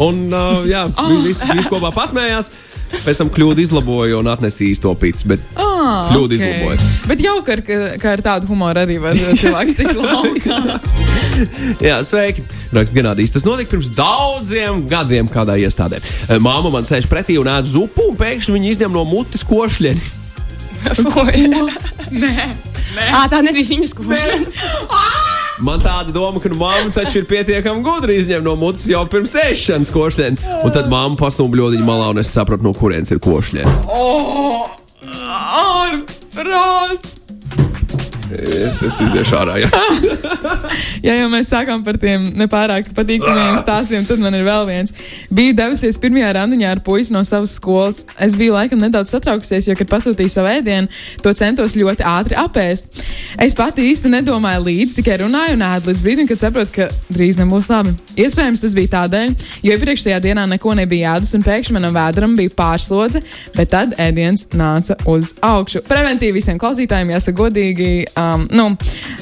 [0.00, 2.52] Un uh, jā, viņi visi, visi kopā pasmējās.
[2.90, 5.28] Pēc tam kļūdu izlaboja un atnesa īsto pīci.
[5.30, 6.40] Bet Ah, Kļūdu ok.
[6.40, 6.88] izlaboja.
[7.06, 7.22] Bet
[7.54, 10.58] ir, ka, ka ar tādu humoru arī var cilvēks tikt laukā.
[11.86, 12.42] Jā, sveiki!
[12.74, 13.32] Raksts Ganādijs.
[13.34, 16.02] Tas notika pirms daudziem gadiem kādā iestādē.
[16.42, 19.46] Māma man sēž pretī un ēd zupu, un pēkšņi viņa izņem no mutes
[20.88, 21.60] košļieni.
[23.14, 24.48] À, tā nebija viņas košana.
[25.60, 29.36] Man tāda doma, ka nu, mamma taču ir pietiekami gudra izņemt no mutes jau pirms
[29.42, 30.40] ēšanas košļieni.
[30.64, 33.76] Un tad mamma pasnūbļoja malā, un es sapratu, no kurienes ir košļieni.
[33.92, 34.64] Oh,
[35.60, 37.19] ārprāts!
[38.30, 39.58] Es, es iziešu ārā.
[39.64, 39.70] Jā.
[41.02, 44.92] Ja jau mēs sākām par tiem nepārāk patīkamiem stāstiem, tad man ir vēl viens.
[45.34, 48.02] Biju devusies pirmajā randiņā ar puisi no savas skolas.
[48.20, 50.90] Es biju laikam nedaudz satraukusies, jo, kad pasūtīju savu ēdienu,
[51.24, 53.00] to centos ļoti ātri apēst.
[53.40, 57.40] Es pati īsti nedomāju līdzi, tikai runāju un ēdu līdz brīdim, kad saprotu, ka drīz
[57.40, 57.96] nebūs labi.
[58.20, 59.34] Iespējams, tas bija tādēļ,
[59.66, 63.24] jo iepriekšējā dienā neko nebija ēdus, un pēkšņi manam vēderam bija pārslodze,
[63.56, 65.82] bet tad ēdiens nāca uz augšu.
[65.88, 67.90] Preventīvi visiem klausītājiem jāsaka godīgi.
[68.20, 68.66] Um, nu,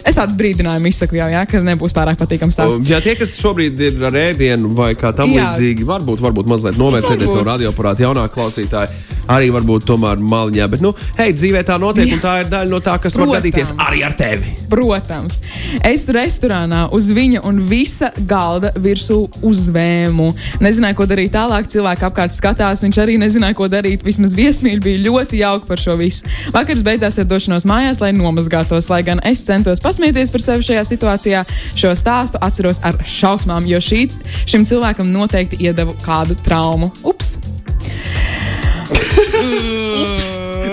[0.06, 2.80] es tādu brīdinājumu izsaku jau, jā, ka nebūs pārāk patīkams stāsts.
[2.88, 5.50] Jā, tie, kas šobrīd ir ar ēdienu vai kā tam Jā.
[5.52, 9.06] līdzīgi, varbūt, varbūt mazliet novērsieties no radioaparāta jaunākā klausītāja.
[9.28, 12.78] Arī varbūt tomēr maliņā, bet, nu, hei, dzīvē tā notiek, un tā ir daļa no
[12.80, 13.42] tā, kas var Protams.
[13.42, 14.54] gadīties arī ar tevi.
[14.72, 15.36] Protams,
[15.84, 20.30] es tur restorānā uz viņa un visa galda virsū uzvēmu.
[20.64, 21.68] Nezināju, ko darīt tālāk.
[21.68, 24.06] Cilvēki apkārt skatās, viņš arī nezināja, ko darīt.
[24.06, 26.24] Vismaz viesmīļi bija ļoti jauki par šo visu.
[26.56, 28.87] Vakars beidzās ar došanos mājās, lai nomazgātos.
[28.88, 31.44] Lai gan es centos pasmieties par sevi šajā situācijā,
[31.78, 36.90] šo stāstu atceros ar šausmām, jo šīs, šim cilvēkam noteikti iedeva kādu traumu.
[37.04, 37.36] Ups!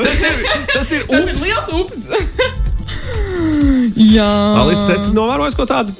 [0.06, 0.36] Tas ir,
[0.73, 1.41] tas ir Tas ir ups.
[1.43, 1.99] liels ups!
[4.15, 5.95] Jā, Alice, es novēroju ko tādu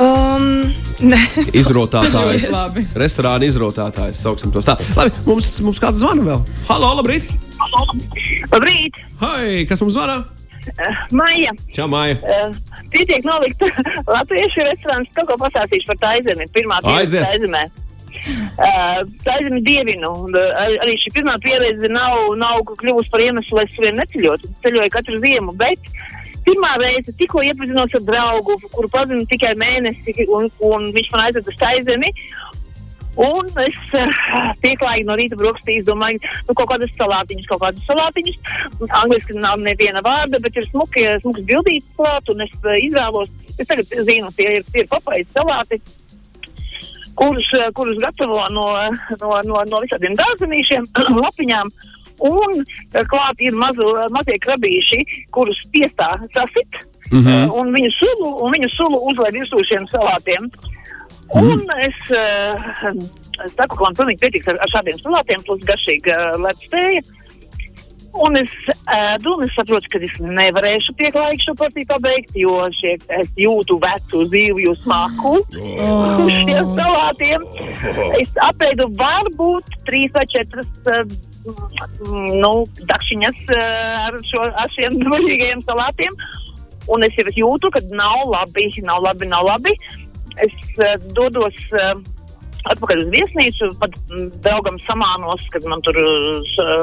[0.00, 0.70] Um,
[1.04, 1.18] nē,
[1.60, 2.46] izrotātājs.
[3.02, 4.78] Restorāna izrotātājs, sauksim to tā.
[4.96, 6.40] Labi, mums, mums kāds zvana vēl.
[6.70, 7.28] Halo, labrīt!
[7.60, 8.96] Labrīt!
[9.20, 10.20] Hei, kas mums zvana?
[11.16, 11.52] Maija!
[11.74, 12.16] Čau, Māja!
[12.20, 12.54] Uh,
[12.92, 13.62] Pietiek nolikt
[14.14, 16.46] latviešu restorāns, kaut ko pastāstīšu par taizemi.
[16.54, 17.62] Pirmā pieredze taizemē.
[18.60, 20.10] Uh, taizemi dievinu.
[20.36, 24.52] ar- Arī šī pirmā pieredze nav, nav kļuvusi par iemeslu, lai es vien neceļotu.
[24.64, 25.92] Ceļoju katru ziemu, bet
[26.46, 31.52] pirmā reize tikko iepazinos ar draugu, kuru pazinu tikai mēnesi, un, un viņš man aizveda
[31.54, 32.12] uz taizemi.
[33.18, 34.12] Un es uh,
[34.62, 38.36] pieklājīgi no rīta brokastīs domāju, nu, kaut kādas salātiņas, kaut kādas salātiņas.
[39.00, 43.66] Angliski nav neviena vārda, bet ir smuki, smuks bildītas klāt, un es uh, izvēlos, es
[43.66, 45.80] tagad zinu, tie ir, tie ir papaiņas salāti,
[47.18, 48.68] kurus, uh, kurus gatavo no,
[49.18, 50.86] no, no, no visādiem dārzenīšiem,
[51.24, 51.74] lapiņām.
[52.20, 52.58] Un
[53.08, 54.98] klāt ir mazu, mazie krabīši,
[55.32, 57.54] kurus piestā sasit, mm -hmm.
[57.56, 60.50] un viņu sulu, un viņu sulu uzliek virsū šiem salātiem.
[61.38, 62.94] Un es, uh,
[63.44, 67.04] es saku, ka man pilnīgi pietiks ar, ar šādiem salātiem, plus garšīga uh, lepstēja.
[68.18, 68.50] Un es
[68.90, 73.76] ēdu, un es saprotu, ka es nevarēšu pieklājīgi šo porciju pabeigt, jo šie, es jūtu
[73.82, 75.36] vecu zivju smaku
[75.80, 76.24] Oh.
[76.26, 77.46] uz šiem salātiem.
[78.18, 82.52] Es apēdu varbūt trīs vai četras mm, nu,
[82.90, 86.20] dakšiņas ar, šo, ar šiem dvaļīgajiem salātiem.
[86.90, 89.76] Un es jau jūtu, ka nav labi, nav labi, nav labi.
[90.44, 91.94] Es uh, dodos uh,
[92.70, 96.40] atpakaļ uz viesnīcu, pat mm, draugam samānos, kad man tur uh,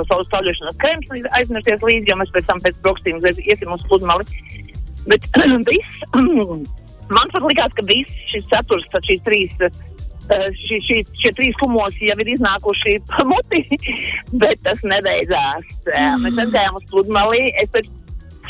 [0.10, 4.26] savus stāvļošanas krēms aizmirsties līdzi, jo mēs pēc tam pēc brokstīm iesim uz pludmali.
[5.08, 5.28] Bet
[5.70, 6.02] viss,
[7.16, 8.74] man pat likās, ka viss šis tad
[9.06, 9.62] šīs trīs.
[10.28, 13.62] Šī, šī, šie trīs kumosi jau ir iznākuši pa muti,
[14.42, 15.70] bet tas nebeidzās.
[16.20, 17.46] Mēs aizgājām uz pludmali.
[17.62, 17.88] Es pēc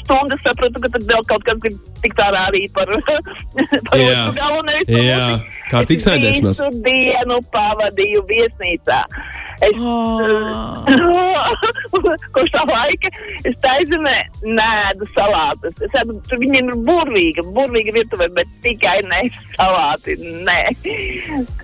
[0.07, 2.91] stundas sapratu, ka tad vēl kaut kas grib tikt ārā arī par,
[3.89, 4.23] par Jā.
[4.37, 4.63] galu.
[4.87, 5.23] Jā,
[5.71, 6.61] kārtīgs Es sēdēšanās.
[6.63, 9.01] Visu dienu pavadīju viesnīcā.
[9.57, 9.73] Es,
[12.35, 13.09] Kopš tā laika
[13.47, 14.15] es taizemē
[14.45, 15.75] nēdu salātus.
[15.81, 19.21] Es ēdu, tur viņiem ir burvīga, burvīga virtuve, bet tikai ne
[19.55, 20.11] salāti.
[20.45, 20.59] Nē.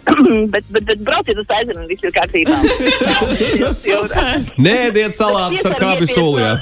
[0.53, 2.56] bet, bet, bet brauciet uz taizemē, viss ir kārtībā.
[4.63, 6.38] Nē, diet salātus ar kāpju sulu.
[6.41, 6.53] jā.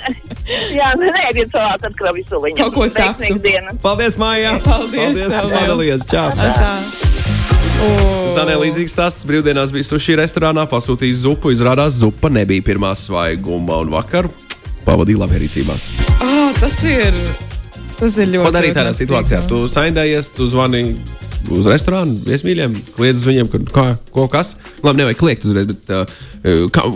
[1.00, 2.58] Nē, nē, salātus ar krāpju suliņu.
[2.60, 3.22] Kaut ko ceptu.
[3.22, 3.70] Veiksmīgu dienu.
[3.84, 4.52] Paldies, Mājā!
[4.66, 5.56] Paldies tev liels.
[5.56, 6.02] Padalījies!
[6.12, 6.28] Čau!
[7.82, 8.34] Tā.
[8.36, 13.92] Zanē līdzīgs stāsts brīvdienās bija sushi restorānā, pasūtīja zupu, izrādās zupa nebija pirmā svaiguma un
[13.92, 14.30] vakar
[14.86, 15.88] pavadīja labierīcībās.
[16.22, 17.18] Ah, tas ir.
[18.00, 18.46] Tas ir ļoti.
[18.46, 19.42] Ko darīt tādā situācijā?
[19.50, 20.84] Tu saindējies, tu zvani
[21.52, 24.56] uz restorānu, viesmīļiem, kliedz uz viņiem, ka, kā, ko kas.
[24.86, 26.88] Labi, nevajag kliegt uzreiz, bet uh, kā,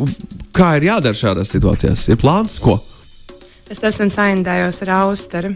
[0.55, 2.07] kā ir jādara šādās situācijās?
[2.13, 2.77] Ir plāns, ko?
[3.69, 5.55] Es nesen saindējos ar austeru.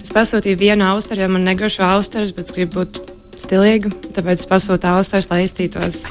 [0.00, 3.02] Es pasūtīju vienu austeru, jo man negaršo austeres, bet es gribu būt
[3.42, 3.90] stilīga.
[4.16, 6.02] Tāpēc es pasūtīju austeres, lai iztītos.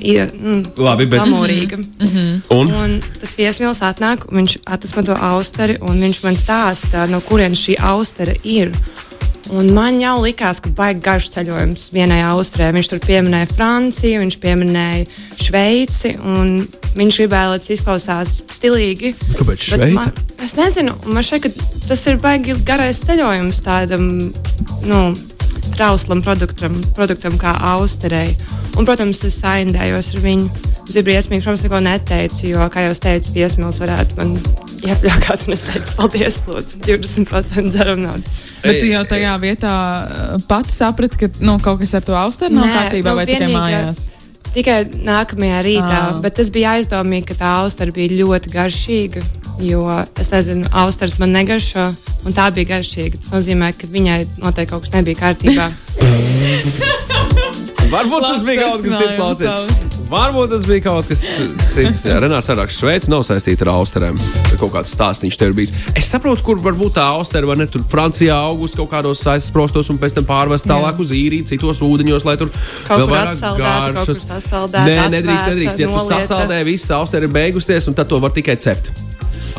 [0.00, 1.80] Ja, mm, Labi, bet- Amorīga.
[2.50, 2.72] Un?
[2.72, 4.58] Un tas viesmīlis atnāk, viņš
[5.06, 8.72] to austeri, un viņš man stāsta, no kurienes šī austera ir.
[9.50, 12.68] Un man jau likās, ka baigi garš ceļojums vienai austrē.
[12.76, 15.06] Viņš tur pieminēja Franciju, viņš pieminēja
[15.40, 16.12] Šveici,
[16.94, 19.14] viņš gribēja, lai tas izklausās stilīgi.
[19.40, 19.96] Kāpēc Šveice?
[19.96, 20.12] Man,
[20.44, 21.50] es nezinu, man ka
[21.88, 24.06] tas ir baigi garais ceļojums tādam
[24.86, 25.00] nu,
[25.74, 28.34] trauslam produktam, produktam kā austerei.
[28.78, 30.50] Un, protams, es saindējos ar viņu.
[30.90, 34.32] Es biju briesmīgi, protams, neko neteicu, jo, kā jau teicu, piesmils varētu man
[34.82, 38.32] iepļāvāt, un es teicu, paldies, lūdzu, 20% dzeram naudu.
[38.64, 42.56] Bet tu jau tajā vietā uh, pati saprati, ka nu, kaut kas ar to austeru
[42.56, 44.08] nav kārtībā, nu, vai tikai vienīgā- mājās?
[44.50, 46.18] Tikai nākamajā rītā, Ah.
[46.24, 49.22] bet tas bija aizdomīgi, ka tā austera bija ļoti garšīga.
[49.60, 49.84] Jo
[50.20, 51.90] es nezinu, austers man negaršo,
[52.24, 53.20] un tā bija garšīga.
[53.20, 55.70] Tas nozīmē, ka viņai noteikti kaut kas nebija kārtībā.
[57.90, 59.88] Varbūt tas Labs bija kaut kas cits, klausies.
[60.10, 61.24] Varbūt tas bija kaut kas
[61.74, 62.04] cits.
[62.06, 64.20] Jā, Renārs Sārāks, Šveice nav saistīta ar austerēm.
[64.52, 65.74] Ir kaut kāds stāstīns tev ir bijis.
[65.98, 69.90] Es saprotu, kur varbūt tā austera var ne tur Francijā augus kaut kādos saistas prostos
[69.90, 72.54] un pēc tam pārvest tālāk uz īriju, citos ūdeņos, lai tur
[72.86, 74.26] Kaut vēl vairāk garšas.
[74.30, 75.82] Nē, nedrīkst, nedrīkst.
[75.82, 79.09] Ja tu sasaldē, viss austera ir beigusies, un tad to var tikai cept.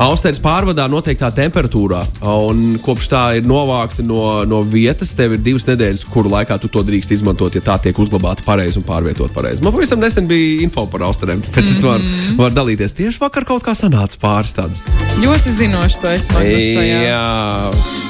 [0.02, 5.66] Austeris pārvadā noteiktā temperatūrā, un kopš tā ir novākta no, no vietas, tev ir divas
[5.68, 9.62] nedēļas, kuru laikā tu to drīkst izmantot, ja tā tiek uzglabāta pareizi un pārvietot pareizi.
[9.64, 12.06] Man pavisam nesen bija info par austeriem, pēc tam var,
[12.40, 12.96] var dalīties.
[12.98, 14.86] Tieši vakar kaut kā sanāca pāris tādas.
[15.22, 17.00] Ļoti zinoši to esmu šajā.
[17.04, 17.22] Jā,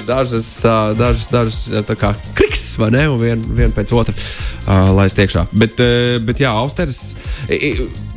[0.09, 0.51] dažas,
[0.99, 3.09] dažas, dažas tā kā kriks, vai ne?
[3.13, 5.49] Un vien, vien pēc otra uh, laist iekšā.
[5.59, 5.81] Bet,
[6.25, 7.17] bet jā, austeris.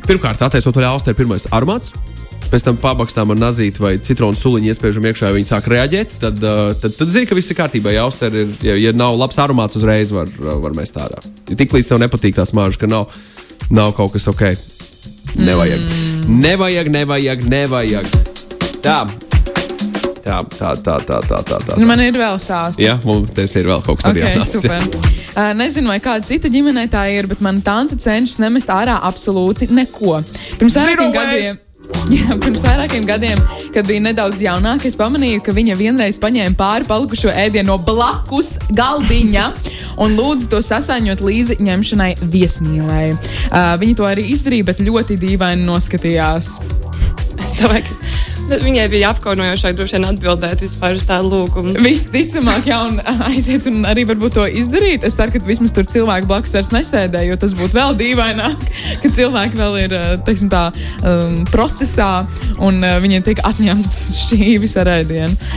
[0.06, 1.96] Pirmkārt, attaisnot vaļā austeru, pirmais armāts.
[2.46, 6.14] Pēc tam pabakstām ar nazīti vai citronu suliņu iespiežam iekšā, ja viņi sāk reaģēt.
[6.22, 7.90] Tad, uh, tad, tad zini, ka viss ir kārtībā.
[7.96, 11.18] Ja, auster ir, ja, ja nav labs aromāts, uzreiz var, var mest tādā.
[11.50, 13.10] Ja tiklīdz tev nepatīk tā smāža, ka nav,
[13.74, 14.46] nav kaut kas ok.
[15.36, 15.82] Nevajag.
[15.82, 16.40] Mm.
[16.46, 18.12] Nevajag, nevajag, nevajag.
[18.86, 19.00] Tā.
[20.26, 21.58] Tā, tā, tā, tā, tā, tā.
[21.62, 21.76] tā.
[21.78, 22.80] Nu, Man ir vēl stāsts.
[22.82, 24.54] Jā, mums te, te ir vēl kaut kas Okay, tāds.
[24.56, 24.82] super.
[25.36, 29.66] Uh, nezinu, vai kāda cita ģimenē tā ir, bet mana tante cenšas nemest ārā absolūti
[29.68, 30.22] neko.
[30.56, 31.58] Pirms vairākiem gadiem.
[32.06, 33.40] Jā, pirms vairākiem gadiem,
[33.74, 38.54] kad bija nedaudz jaunāka, es pamanīju, ka viņa vienreiz paņēma pāri palikušo ēdienu no blakus
[38.70, 39.46] galdiņa
[40.02, 43.02] un lūdza to sasaņot līdzi ņemšanai viesmīlē.
[43.10, 46.52] Uh, viņa to arī izdarīja, bet ļoti dīvaini noskatījās.
[47.42, 48.05] Es domāju, ka
[48.46, 51.74] viņai bija apkaunojošāk droši vien atbildēt vispār uz tādu lūgumu.
[51.82, 52.80] Visticamāk, jau
[53.26, 55.06] aiziet un arī varbūt to izdarīt.
[55.06, 58.66] Es ceru, ka vismaz tur cilvēki blakus vairs nesēdē, jo tas būtu vēl dīvaināk,
[59.02, 60.68] ka cilvēki vēl ir eh, teiksim, tā,
[61.02, 62.10] um, procesā
[62.62, 65.50] un uh, viņiem tiek atņemts šķīvis ar ēdienu.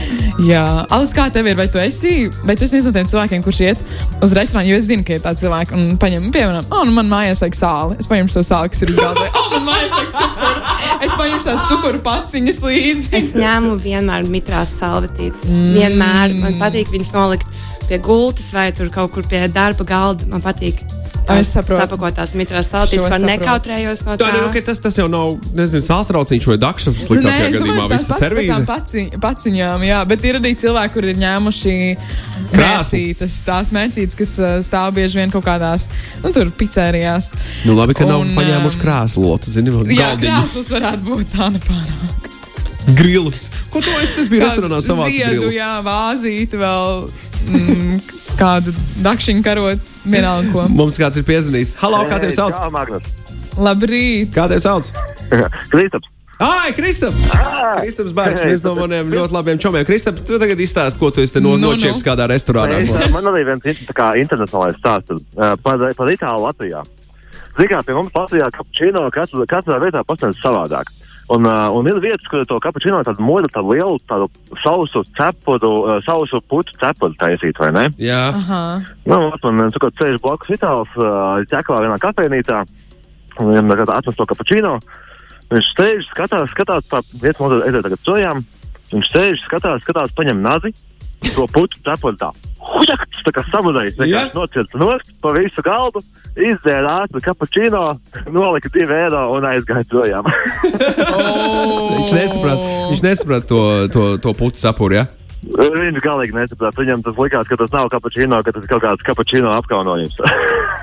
[0.48, 1.58] Jā, Alis, kā tev ir?
[1.60, 3.82] Vai tu esi, vai tu esi viens no tiem cilvēkiem, kurš iet
[4.24, 7.10] uz restorānu, jo es zinu, ka ir tādi cilvēki un paņem, piemēram, oh, nu man
[7.12, 7.98] mājās vajag sāli.
[8.00, 9.28] Es paņemu to sāli, kas ir uz galda.
[9.40, 10.74] Oh, man mājās vajag cukuru.
[11.06, 12.79] Es paņemu tās cukuru paciņas līdzi.
[13.20, 15.52] Es ņēmu vienmēr mitrās salvetītes.
[15.56, 15.74] Mm.
[15.76, 20.26] Vienmēr man patīk viņas nolikt pie gultas vai tur kaut kur pie darba galda.
[20.30, 20.80] Man patīk.
[21.30, 21.78] Es saprotu.
[21.84, 23.42] Sapakotās mitrās salvetītes, Šo es man saprotu.
[23.44, 24.30] nekautrējos no Tā tā.
[24.34, 26.88] ir okay, tas, tas jau nav, nezinu, sālstrauciņš vai dakšs.
[26.90, 28.56] Nu, Sliktākajā domāju, gadījumā tās visa servīze.
[28.56, 32.56] tām Paci, paciņām, jā, bet ir arī cilvēki, kur ir ņēmuši Krāsni.
[32.56, 35.86] mērcītas, tās mērcītas, kas uh, stāv bieži vien kaut kādās,
[36.24, 37.30] nu, tur pizzērijās.
[37.68, 41.36] Nu, labi, ka nav Un, paņēmuši um, krāslotu, zini, vēl Jā, galdiņus, krāslas varētu būt
[41.36, 42.29] tā nepārāk.
[42.96, 43.48] Grilus.
[43.72, 44.20] Ko tu esi?
[44.24, 47.08] Es biju restorānā savā ziedu, jā, vāzīti vēl.
[47.50, 47.98] Mm,
[48.40, 50.68] kādu dakšiņu karot, vienalga ko.
[50.68, 51.74] Mums kāds ir piezvanījis.
[51.80, 52.56] Halo, kā tevi sauc?
[52.56, 53.06] Jā, Magnus.
[53.60, 54.32] Labrīt!
[54.36, 54.90] Kā tevi sauc?
[55.72, 56.08] Kristaps.
[56.40, 57.12] Ai, Kristap!
[57.82, 59.84] Kristaps Bērns, viens no maniem ļoti labiem čomiem.
[59.84, 61.74] Kristap, tu tagad izstāsti, ko tu esi te no, Nu, nu.
[61.74, 62.78] noķēris kādā restorānā.
[62.80, 66.80] Es, man arī viens kā internacionālais stāsts par, par Itāliju Latvijā.
[67.58, 70.88] Zinām, pie mums Latvijā kapučīno katrā, vietā pasniedz savādāk.
[71.30, 74.26] Un, uh, un ir vietas, kur to kapučīno tādu modu, tādu lielu, tādu
[74.64, 77.84] sausu cepuru, uh, sausu putu cepuru taisīt, vai ne?
[78.02, 78.62] Jā, Aha.
[79.06, 82.64] Nu, man tur kaut ceļš blakus itāls, uh, ķekavā vienā kafejnīcā,
[83.38, 84.74] un viņam tagad atnes to kapučīno.
[85.54, 88.42] Viņš sēž, skatās, skatās, tā vieta mums ir tagad projām.
[88.90, 90.74] Viņš sēž, skatās, skatās, paņem nazi,
[91.28, 92.30] to putu cepuru tā.
[92.70, 93.44] Huģakts, tā kā
[94.04, 94.04] Jā.
[94.04, 96.02] vienkārši nocirts nost pa visu galdu,
[96.36, 97.84] izdzēra ātri kapučīno,
[98.32, 100.28] nolika divi eiro un aizgāja projām.
[101.96, 103.62] viņš nesaprata, viņš nesaprata to,
[103.94, 105.00] to, to putu sapuri.
[105.00, 105.06] Ja?
[105.40, 106.76] Viņš galīgi nesaprata.
[106.82, 110.18] Viņam tas likās, ka tas nav kapučīno, ka tas ir kaut kāds kapučīno apkaunojums.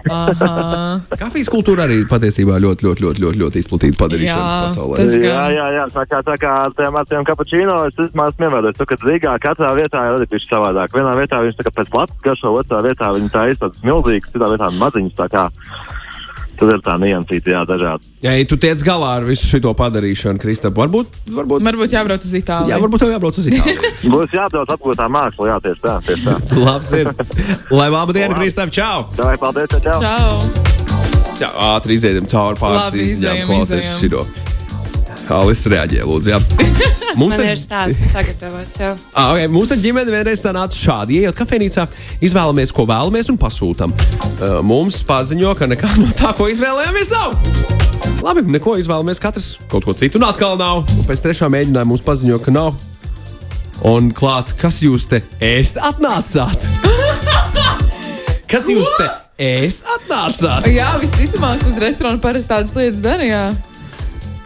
[1.21, 4.97] Kafijas kultūra arī patiesībā ļoti, ļoti, ļoti, ļoti, ļoti izplatīta padarīšana Jā, pasaulē.
[4.97, 5.55] tas- jā, gan.
[5.57, 9.37] jā, jā, tā kā, tā kā tiem, ar tiem kapučīno es esmu ievērojis, ka Rīgā
[9.43, 10.89] katrā vietā ir arī pišķi savādāk.
[10.95, 14.49] Vienā vietā viņš tā kā pēc lapas garšo, otrā vietā viņi tā tāds milzīgs, citā
[14.53, 15.13] vietā maziņš.
[16.57, 18.07] Tad ir tā niansīta, jā, dažādi.
[18.25, 22.73] Ja tu tiec galā ar visu šo padarīšanu, Kristap, varbūt, varbūt, Varbūt jābrauc uz Itāliju.
[22.73, 23.91] jā, varbūt tev jābrauc uz Itāliju.
[24.13, 26.37] Būs jābrauc apgūt tā māksla, jā, tieši tā, tieši tā.
[26.65, 27.11] Labs ir.
[27.69, 28.41] Lai laba diena, Labi.
[28.41, 29.05] Kristap, čau!
[29.17, 29.99] Tā ir paldies, čau!
[30.01, 30.65] Čau!
[31.37, 34.23] Jā, ātri izējām cauri pāris izejam, klausies šito.
[35.33, 36.31] Alis reaģē, lūdzu.
[36.31, 36.39] Jā.
[37.19, 38.93] Mums ir stāsts sagatavots jau.
[39.11, 39.49] Ah, okay.
[39.51, 41.19] Mums ar ģimeni vienreiz sanāca šādi.
[41.21, 41.87] Iejot kafejnīcā,
[42.23, 43.93] izvēlamies, ko vēlamies un pasūtām.
[44.37, 47.35] Uh, mums paziņo, ka nekā no tā, ko izvēlējāmies, nav.
[48.23, 50.85] Labi, neko izvēlamies, katrs kaut ko citu, un atkal nav.
[50.95, 52.77] Un pēc trešā mēģinājuma mums paziņo, ka nav.
[53.87, 56.65] Un klāt, kas jūs te ēst atnācāt?
[58.47, 59.05] Kas jūs te
[59.43, 60.69] ēst atnācāt?
[60.71, 63.41] Jā, visticamāk, uz restorāna parasti tādas lietas darīja.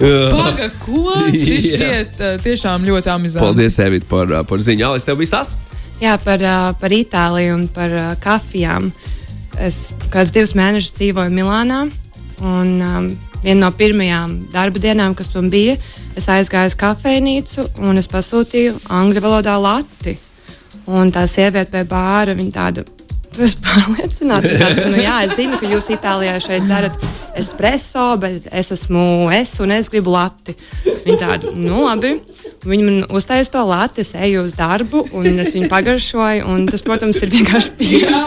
[0.01, 1.13] Uh, Paga, ko?
[1.45, 3.45] Šis šķiet uh, tiešām ļoti amizanti.
[3.45, 4.87] Paldies, Evita, par, uh, par ziņu.
[4.87, 5.57] Alis, tev bija stāsts?
[6.01, 6.41] Jā, par,
[6.81, 8.89] par Itāliju un par kafijām.
[9.61, 11.83] Es kādus divus mēnešus dzīvoju Milānā.
[12.41, 13.11] Un, um,
[13.43, 15.75] viena no pirmajām darba dienām, kas man bija,
[16.17, 20.15] es aizgāju uz kafejnīcu un es pasūtīju angļu valodā lati.
[20.89, 22.87] Un tā sieviete pie bāra, viņa tāda.
[23.39, 26.97] Es pārliecināts, ka tāds, nu, jā, es zinu, ka jūs Itālijā šeit dzerat
[27.39, 30.55] espreso, bet es esmu es un es gribu lati.
[31.05, 32.17] Viņa tāda, nu, labi.
[32.67, 36.57] Viņa man uztaisīja to lati, es eju uz darbu, un es viņu pagaršoju.
[36.73, 38.19] Tas, protams, ir vienkārši piens.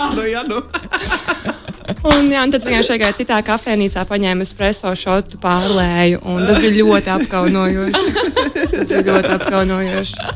[1.84, 1.94] Jā.
[2.08, 6.22] Un, jā, un tad viņa šeit gāja citā kafejnīcā, paņēma espreso šotu, pārlēju.
[6.32, 8.02] un Tas bija ļoti apkaunojoši.
[8.74, 10.28] Tas bija ļoti apkaunojoši.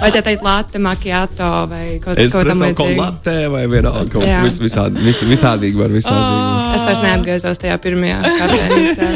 [0.00, 2.76] Vai tā teikt, latte, makiato vai kaut Es ko esmu tamlīdzīgu?
[2.80, 4.06] kaut latē vai vienalga.
[4.14, 4.40] Kaut Jā.
[4.44, 6.74] vis, visādi, vis, visādīgi var visādīgi.
[6.78, 9.10] Es vairs neatgriezos tajā pirmajā kafejnīcā.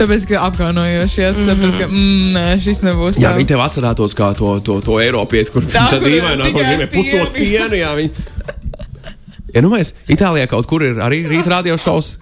[0.00, 3.20] Tāpēc, ka apkaunojoši, ja tu saproti, ka mm, nē, šis nebūs.
[3.22, 3.40] Jā, tev.
[3.42, 6.90] viņi tev atcerētos kā to, to, to Eiropieti, kur Tā, tā kur dīvainā, kur gribēja
[6.92, 7.70] putot pienu.
[7.70, 7.80] pienu.
[7.82, 8.28] Jā, viņi...
[9.52, 9.72] Ja nu
[10.08, 12.14] Itālijā kaut kur ir arī rīta radio šovs,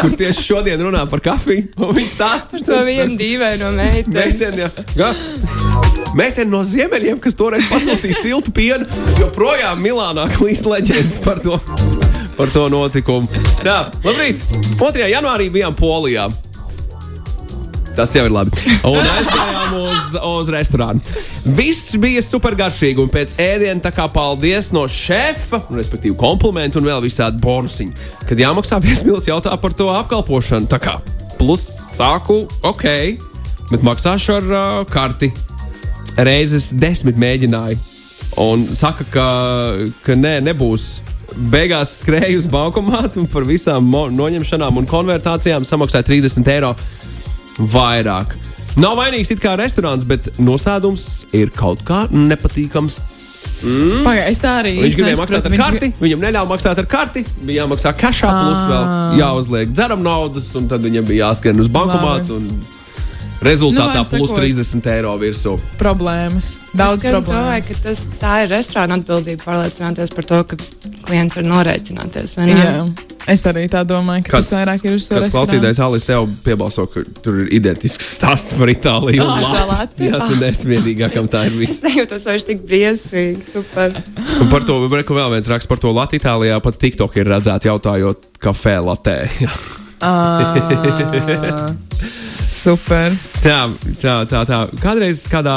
[0.00, 4.14] kur tieši šodien runā par kafiju, un viņi stāsta par To vienu dīvaino meiteni.
[4.16, 4.70] Meitene, jā.
[4.96, 5.10] Ga?
[6.16, 8.88] Meitene no ziemeļiem, kas toreiz pasūtīja siltu pienu,
[9.20, 11.58] joprojām Milānā klīst leģendas par to,
[12.38, 13.28] par to notikumu.
[13.64, 14.40] Jā, labrīt!
[14.80, 15.08] 2.
[15.12, 16.30] janvārī bijām Polijā.
[17.96, 18.52] Tas jau ir labi.
[18.88, 21.02] Un aizgājām uz, uz restorānu.
[21.58, 23.02] Viss bija super garšīgi.
[23.04, 28.08] Un pēc ēdiena, tā kā paldies no šefa, respektīvi, komplimentu un vēl visādi bonusiņi.
[28.28, 30.70] Kad jāmaksā viesmīlis, jautā par to apkalpošanu.
[30.72, 30.96] Tā kā
[31.40, 31.64] plus
[31.96, 32.86] sāku, ok,
[33.72, 35.32] bet maksāšu ar uh, karti.
[36.16, 37.80] Reizes desmit mēģināju.
[38.40, 39.26] Un saka, ka,
[40.06, 41.02] ka nē, nebūs.
[41.52, 46.74] Beigās skrēju uz bankomātu un par visām noņemšanām un konvertācijām samaksāju 30 eiro
[47.58, 48.36] vairāk.
[48.80, 53.00] Nav vainīgs it kā restorāns, bet nosēdums ir kaut kā nepatīkams.
[53.62, 57.22] Pagaid, es tā arī Viņš gribēja maksāt ar Viņš karti, viņam neļāva maksāt ar karti.
[57.46, 62.40] Bija jāmaksā kašā, plus vēl jāuzliek dzeram naudas, un tad viņam bija jāskrien uz bankomātu.
[62.40, 62.81] un
[63.42, 65.56] Rezultātā Nu, plus sakot- 30 eiro virsū.
[65.78, 66.58] Problēmas.
[66.78, 67.62] Daudz problēmu.
[67.68, 70.56] ka tas, tā ir restorāna atbildība pārliecināties par to, ka
[71.08, 72.36] klienti var norēķināties.
[73.28, 76.86] es arī tā domāju, ka tas vairāk ir uz to kāds klausītājs Alis tev piebalso,
[76.86, 79.22] ka tur ir identisks stāsts par Itāliju.
[79.22, 80.12] un Ah, tā Latviju.
[80.12, 80.12] Latvija.
[80.12, 81.78] Jā, tu nesi vienīgā, kam tā ir viss.
[81.78, 83.44] Es nejūtos vairs tik briesmīgi.
[83.44, 83.92] Super.
[84.40, 86.20] Un par to reku vēl viens raksts par to Latviju.
[86.22, 89.18] Itālijā pat TikTok ir redzēts jautājot kafē latē.
[90.02, 91.70] Ah,
[92.50, 93.14] Super.
[93.38, 93.58] tā,
[94.02, 94.60] tā, tā, tā.
[94.82, 95.56] Kādreiz kādā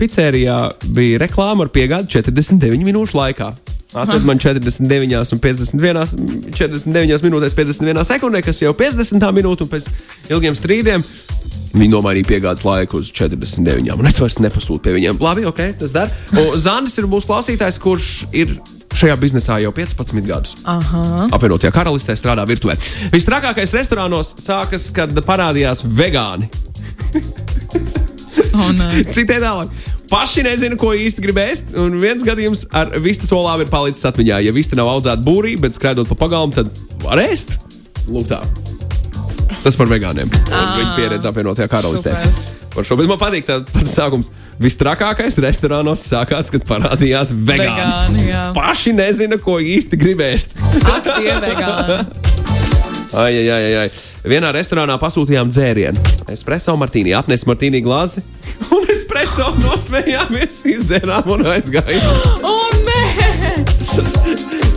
[0.00, 0.56] pizzerijā
[0.94, 3.52] bija reklāma ar piegādi 49 minūšu laikā.
[3.98, 6.16] Atved man 49, un 51,
[6.52, 9.88] 49 minūtēs, 51 sekundē, kas jau 50 minūtes, un pēc
[10.28, 11.04] ilgiem strīdiem
[11.78, 13.92] viņi nomainīja piegādes laiku uz 49.
[13.96, 15.20] Un es vairs nepasūtu pie viņiem.
[15.22, 16.12] Labi, ok, tas der.
[16.60, 18.56] Zandis ir mūsu klausītājs, kurš ir
[18.98, 20.56] šajā biznesā jau 15 gadus.
[20.68, 21.28] Aha.
[21.36, 22.76] Apvienotajā karalistē strādā virtuvē.
[23.14, 26.50] Visstrakākais restorānos sākas, kad parādījās vegāni.
[28.58, 28.70] Oh.
[29.12, 29.70] Citē tālāk.
[30.08, 31.72] Paši nezina, ko īsti grib ēst.
[31.78, 34.38] Un viens gadījums ar vistas olām ir palicis atmiņā.
[34.46, 36.70] Ja vista nav audzēta būrī, bet skraidot pa pagalmu, tad
[37.04, 37.58] var ēst.
[38.08, 38.40] Lūk, tā.
[39.62, 40.30] Tas par vegāniem.
[40.30, 42.14] Un Viņa pieredze apvienotajā karalistē.
[42.14, 42.57] super.
[42.78, 44.28] Par šo, bet man patīk tāds pats sākums.
[44.62, 47.72] Vistrakākais restorānos sākās, kad parādījās vegāni.
[47.74, 48.42] Vegāni, jā.
[48.54, 50.44] Paši nezina, ko īsti gribēs.
[50.54, 51.96] Tie vegāni.
[53.18, 53.88] Ai, ai, ai, ai.
[54.30, 56.04] Vienā restorānā pasūtījām dzērienu.
[56.30, 58.22] Espreso martīnī, atnesa martīnī glāzi.
[58.70, 62.22] Un espreso nosmējāmies, izdzērām un aizgājām.
[62.46, 62.54] O,
[62.86, 63.02] nē!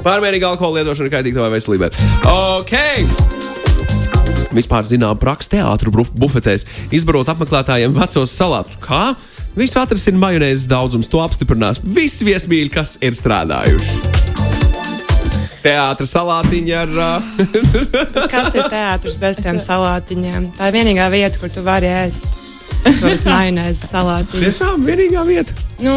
[0.01, 1.93] Pārmērīga alkohola lietošana kaitīga tavai veselībai.
[2.33, 3.40] Ok!
[4.55, 8.77] Vispār zinām, praksa teātru buf- bufetēs izbarot apmeklētājiem vecos salātus.
[8.83, 9.13] Kā?
[9.55, 14.19] Visu atrasina majonēzes daudzums, to apstiprinās visi viesmīļi, kas ir strādājuši.
[15.61, 16.93] Teātris salātiņa ar
[18.33, 20.47] Kas ir teātris bez tiem salātiņiem?
[20.57, 22.39] Tā ir vienīgā vieta, kur tu vari ēst
[22.97, 24.41] tos majonēzes salātiņus.
[24.41, 25.53] tiešām vienīgā vieta.
[25.85, 25.93] Nu,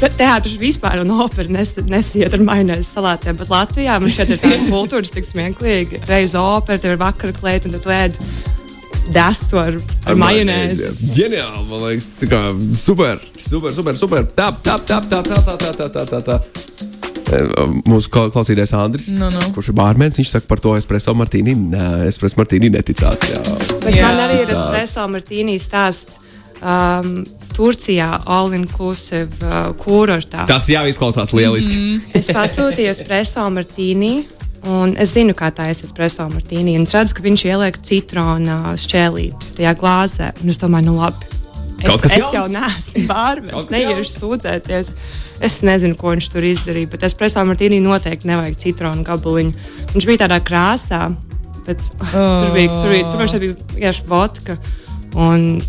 [0.00, 4.60] Teātris vispār un opera nes, nesiet ar majonēzes salātiem, bet Latvijā man šeit ir tāda
[4.72, 6.02] kultūra, tas tik smieklīgi.
[6.10, 8.18] Reiz opera, tev ir vakara klēta, un tu ēd
[9.10, 10.90] desu ar, ar, ar majonēzi.
[11.16, 12.42] Ģeniāli, man liekas, tā kā
[12.78, 14.26] super, super, super, super.
[14.36, 16.40] Tā, tā, tā, tā, tā, tā, tā, tā, tā, tā, tā.
[17.86, 19.40] Mūsu kla- klausītājs Andris, Nu, nu.
[19.54, 21.54] kurš ir bārmenis, viņš saka par to espreso martīni.
[21.54, 23.22] Nē, espreso martīni neticās.
[23.30, 23.42] Jā.
[23.84, 24.08] Bet Jā.
[24.08, 26.18] man arī ir espreso martīnī stāsts.
[26.60, 27.22] Um,
[27.56, 30.44] Turcijā all-inclusive uh, kurortā.
[30.48, 31.72] Tas jau izklausās lieliski.
[31.72, 32.18] Mm -hmm.
[32.20, 34.24] Es pasūtīju espreso martīnī.
[34.68, 36.76] Un es zinu, kā tā ir espreso martīnī.
[36.76, 40.32] un Es redzu, ka viņš ieliek citronu šķēlīti tajā glāzē.
[40.42, 41.30] Un es domāju, nu labi.
[41.80, 42.34] Es, es jauns.
[42.34, 44.92] jau neesmu bārmenis, neiešu sūdzēties.
[45.40, 46.90] Es nezinu, ko viņš tur izdarīja.
[46.92, 49.52] Bet espreso martīnī noteikti nevajag citronu gabaliņu.
[49.94, 51.14] Viņš bija tādā krāsā,
[51.66, 52.12] bet oh.
[52.12, 54.58] tur bija, tur bija, tur bija vienkārši vodka.
[55.16, 55.62] Un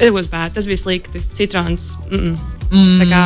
[0.00, 1.22] it was bad, tas bija slikti.
[1.32, 1.96] Citrons.
[2.10, 2.38] Mm -mm.
[2.70, 3.00] Mm.
[3.02, 3.22] Tā kā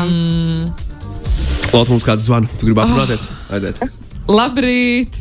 [1.72, 2.48] Lūdzu, mums kāds zvana.
[2.60, 3.28] Tu gribi aprunāties?
[3.48, 3.78] Aiziet.
[4.28, 5.16] Labrīt!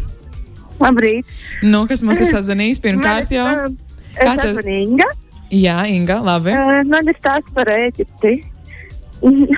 [0.81, 1.25] Labrīt!
[1.63, 3.47] Nu, kas mums ir sazvanījis pirmkārt jau?
[3.47, 3.75] Uh,
[4.17, 5.07] Kā tev- Inga.
[5.51, 6.51] Jā, Inga, labi.
[6.51, 8.43] Uh, Man ir stāsts par Ēģipti.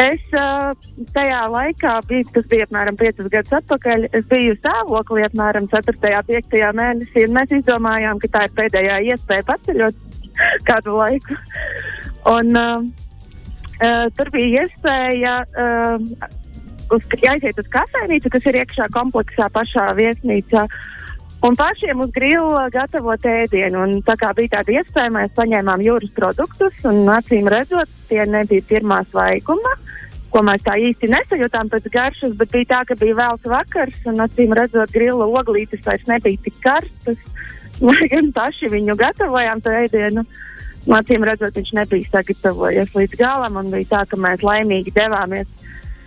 [0.00, 0.70] Es uh,
[1.12, 5.92] tajā laikā, biju, tas bija apmēram 5 gadus atpakaļ, es biju stāvoklī apmēram 4.
[5.92, 6.56] un 5.
[6.78, 9.98] mēnesī, un mēs izdomājām, ka tā ir pēdējā iespēja paceļot
[10.68, 11.38] kādu laiku.
[12.30, 12.84] Un, uh,
[13.80, 16.28] uh, tur bija iespēja uh,
[16.94, 20.66] uz, aiziet uz kafejnīcu, kas ir iekšā kompleksā pašā viesnīcā.
[21.46, 23.80] Un pašiem uz grila gatavot ēdienu.
[23.86, 28.66] Un tā kā bija tāda iespēja, mēs paņēmām jūras produktus, un acīm redzot, tie nebija
[28.68, 29.72] pirmā svaiguma,
[30.30, 34.20] ko mēs tā īsti nesajūtām pēc garšas, bet bija tā, ka bija vēls vakars, un
[34.26, 37.24] acīm redzot, grila oglītes vairs nebija tik karstas.
[37.80, 40.24] Lai gan paši viņu gatavojām, to ēdienu.
[40.88, 45.48] Un Acīm redzot, viņš nebija sagatavojies līdz galam, bija tā, ka mēs laimīgi devāmies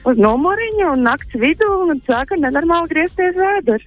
[0.10, 3.86] uz numuriņu un nakts vidū, un sāka nenormāli griezties vēders.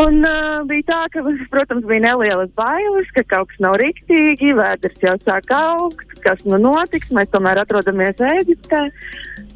[0.00, 1.22] Un uh, bija tā, ka,
[1.52, 6.58] protams, bija nelielas bailes, ka kaut kas nav rīktīgi, vēders jau sāk augt, kas nu
[6.58, 7.12] notiks.
[7.14, 8.88] Mēs tomēr atrodamies Eģiptē.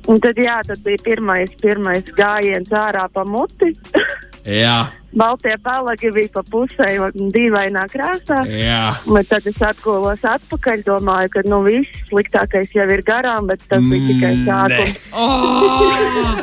[0.08, 3.74] Un tad, jā, tad bija pirmais, pirmais gājiens ārā pa muti.
[4.48, 4.88] Jā,
[5.18, 6.88] Baltie palagi bija pa pusē,
[7.34, 8.42] dīvainā krāsā.
[8.48, 8.94] jā.
[9.08, 13.82] Bet tad es atgulos atpakaļ, domāju, ka nu, viss sliktākais jau ir garām, bet tas
[13.84, 15.08] bija tikai Mm, sākums.
[15.16, 16.38] Oh!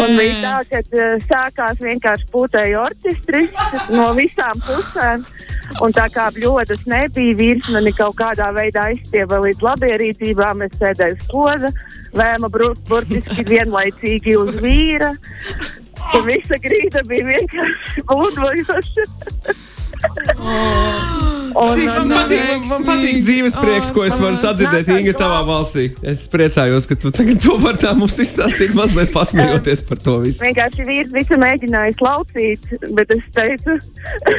[0.02, 3.52] Un bija tā, ka uh, sākās vienkārši pūtēji orķestris
[3.92, 5.24] no visām pusēm.
[5.84, 11.28] Un tā kā bļodas nebija, virsmeni kaut kādā veidā aizstieva līdz labierīcībām, es sēdēju uz
[11.30, 11.70] poza,
[12.16, 15.12] vēma burtiski vienlaicīgi uz vīra.
[16.16, 19.06] Un visa grīda bija vienkārši būdvojoša.
[21.50, 25.40] Un, Cik man patīk, man, man patīk dzīves prieks, ko es varu sadzirdēt Inga tavā
[25.48, 25.88] balsī.
[26.06, 30.44] Es priecājos, ka tu tagad to vari tā mums izstāstīt, mazliet pasmējoties par to visu.
[30.44, 33.76] Vienkārši vīrs visu mēģināja slaucīt, bet es teicu,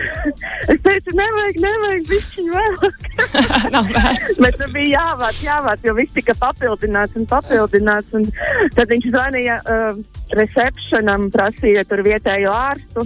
[0.72, 3.09] es teicu, nevajag, nevajag, višķiņ vēlāk.
[3.76, 4.39] nav vērts.
[4.45, 8.16] bet tas bija jāvāc, jāvāc, jo viss tika papildināts un papildināts.
[8.16, 8.30] Un
[8.78, 9.99] tad viņš zvanīja uh,
[10.39, 13.05] recepcionam, prasīja tur vietējo ārstu.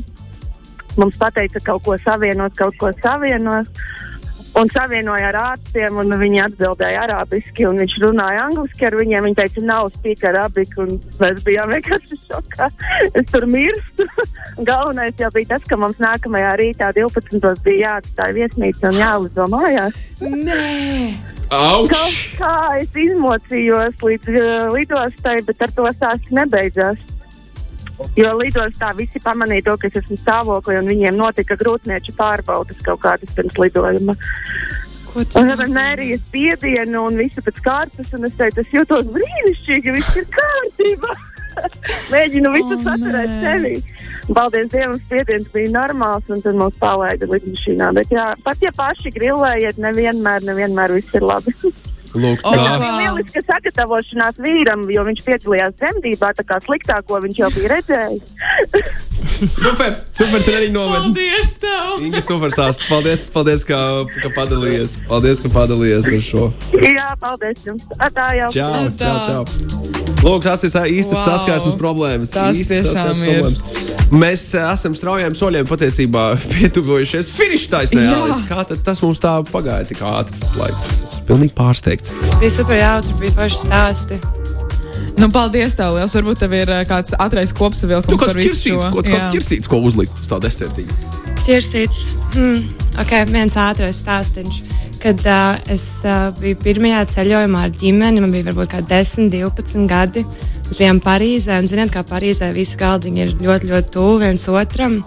[1.00, 3.72] Mums pateica kaut ko savienot, kaut ko savienot.
[4.56, 9.28] un savienoja ar ārstiem, un viņi atbildēja arābiski, un viņš runāja angliski ar viņiem.
[9.28, 12.70] Viņi teica, nav spīka arabiski, un mēs bijām vienkārši šokā.
[13.12, 14.08] Es tur mirstu.
[14.70, 17.52] Galvenais jau bija tas, ka mums nākamajā rītā 12.
[17.68, 20.00] bija jāatstāj viesnīca un jāuzdo mājās.
[20.24, 20.62] Nē!
[21.46, 22.16] Kaut Auč!
[22.39, 27.04] kā es izmocījos līdz uh, lidostai, bet ar to stāsts nebeidzās.
[28.20, 33.02] Jo lidostā visi pamanīja to, ka es esmu stāvoklī, un viņiem notika grūtnieču pārbaudas kaut
[33.06, 34.16] kādas pirms lidojuma.
[35.16, 35.68] Un nozīmē?
[35.72, 41.14] mērīja spiedienu un visu pēc kārtas, un es teicu, es jūtos brīnišķīgi, viss ir kārtībā.
[42.14, 43.76] Mēģinu visu O, saturēt sevi.
[44.36, 47.93] Paldies Dievam, spiediens bija normāls, un tad mūs palaida lidmašīnā.
[47.96, 51.56] Bet jā, pat ja paši grilējiet, nevienmēr, nevienmēr viss ir labi.
[52.16, 52.51] Lūk, tā.
[52.80, 58.24] Bija lieliska sagatavošanās vīram, jo viņš piedalījās dzemdībā, tā kā sliktāko viņš jau bija redzējis.
[59.36, 61.09] Super, super treniņu nometni.
[61.09, 61.95] Paldies tev!
[62.05, 62.86] Inga, super stāsts.
[62.88, 63.80] Paldies, paldies ka,
[64.22, 64.99] ka padalījies.
[65.09, 66.43] Paldies, ka padalījies ar šo.
[66.80, 67.84] Jā, paldies jums.
[68.16, 68.93] Tā jau Čau, Tā.
[69.01, 69.82] čau, čau.
[70.24, 71.26] Lūk, tas ir īstas Wow.
[71.34, 72.32] saskarsmes problēmas.
[72.32, 73.41] Tas tiešām ir.
[73.41, 73.84] problēmas.
[74.16, 78.05] Mēs eh, esam straujiem soļiem patiesībā pietuvojušies finiša taisnē.
[78.49, 80.38] Kā tad tas mums tā pagāja tik ātri?
[80.43, 80.86] tas laiks?
[81.01, 82.05] Es esmu pilnīgi pārsteigts.
[82.39, 84.20] Bija super jautri, bija forši stāsti.
[85.16, 86.16] Nu, paldies tev, Liels.
[86.18, 88.89] Varbūt tev ir uh, kāds atrais kopsavilkums kāds par visu ķirsīts, šo.
[88.91, 89.12] ko, Jā.
[89.14, 90.97] kāds ķirsīts, ko uzlikt uz tā desertiņa?
[91.45, 92.01] Ķirsīts.
[92.36, 92.66] Hmm.
[92.99, 94.64] Ok, viens ātrais stāstīns.
[95.03, 99.32] Kad uh, es uh, biju pirmajā ceļojumā ar ģimeni, man bija varbūt kaut kādi 10,
[99.36, 100.26] 12 gadi.
[100.66, 104.99] Mēs bijām Parīzē, un zināt, kā Parīzē visi galdiņi ir ļoti, ļoti tuvu viens otram.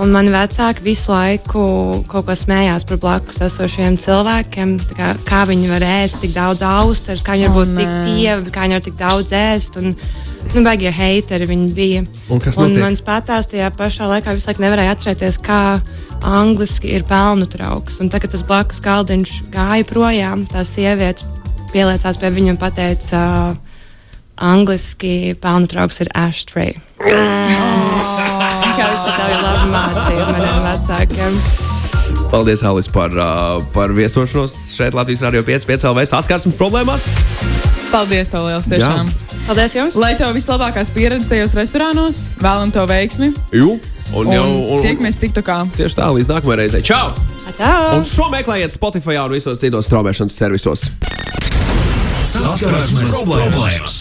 [0.00, 1.62] Un mani vecāki visu laiku
[2.08, 4.76] kaut ko smējās par blakus esošiem cilvēkiem.
[4.88, 7.98] tā Kā, kā viņi var ēst tik daudz austeres, kā viņi var būt tik nē.
[8.08, 9.76] dievi, kā viņi var tik daudz ēst.
[9.82, 9.92] Un,
[10.54, 12.04] nu, baigie heiteri viņi bija.
[12.32, 12.84] Un kas un notiek?
[12.86, 15.60] mans patās tajā pašā laikā visu laiku nevarēja atcerēties, kā
[16.24, 18.00] angliski ir pelnu trauks.
[18.00, 20.46] Un tagad tas blakus galdiņš gāja projām.
[20.48, 21.28] Tā sieviete
[21.74, 23.76] pieliecās pie viņa un teica, uh,
[24.40, 26.78] angliski pelnu trauks ir ashtray.
[26.96, 28.00] Kā
[28.90, 31.38] viņš tā ir labi mācīja maniem vecākiem.
[32.32, 33.12] Paldies, Alis, par,
[33.74, 37.06] par viesošanos šeit Latvijas Rādio 5, 5 LV saskarsmes problēmās.
[37.92, 38.68] Paldies tev, Liels.
[38.72, 39.10] Tiešām.
[39.46, 39.96] Paldies jums!
[40.00, 43.32] Lai tev vislabākās pieredzes tajos restorānos, vēlam tev veiksmi.
[43.52, 43.74] Jū,
[44.14, 45.58] un, Un, jau, un tiekamies tiktu kā.
[45.76, 46.82] tieši tā, līdz nākamajai reizei.
[46.86, 47.10] Čau!
[47.50, 47.72] Atā!
[47.98, 50.86] Un šo meklējiet Spotify un visos citos straumēšanas servisos.
[52.22, 53.98] Saskarsmes problēmas!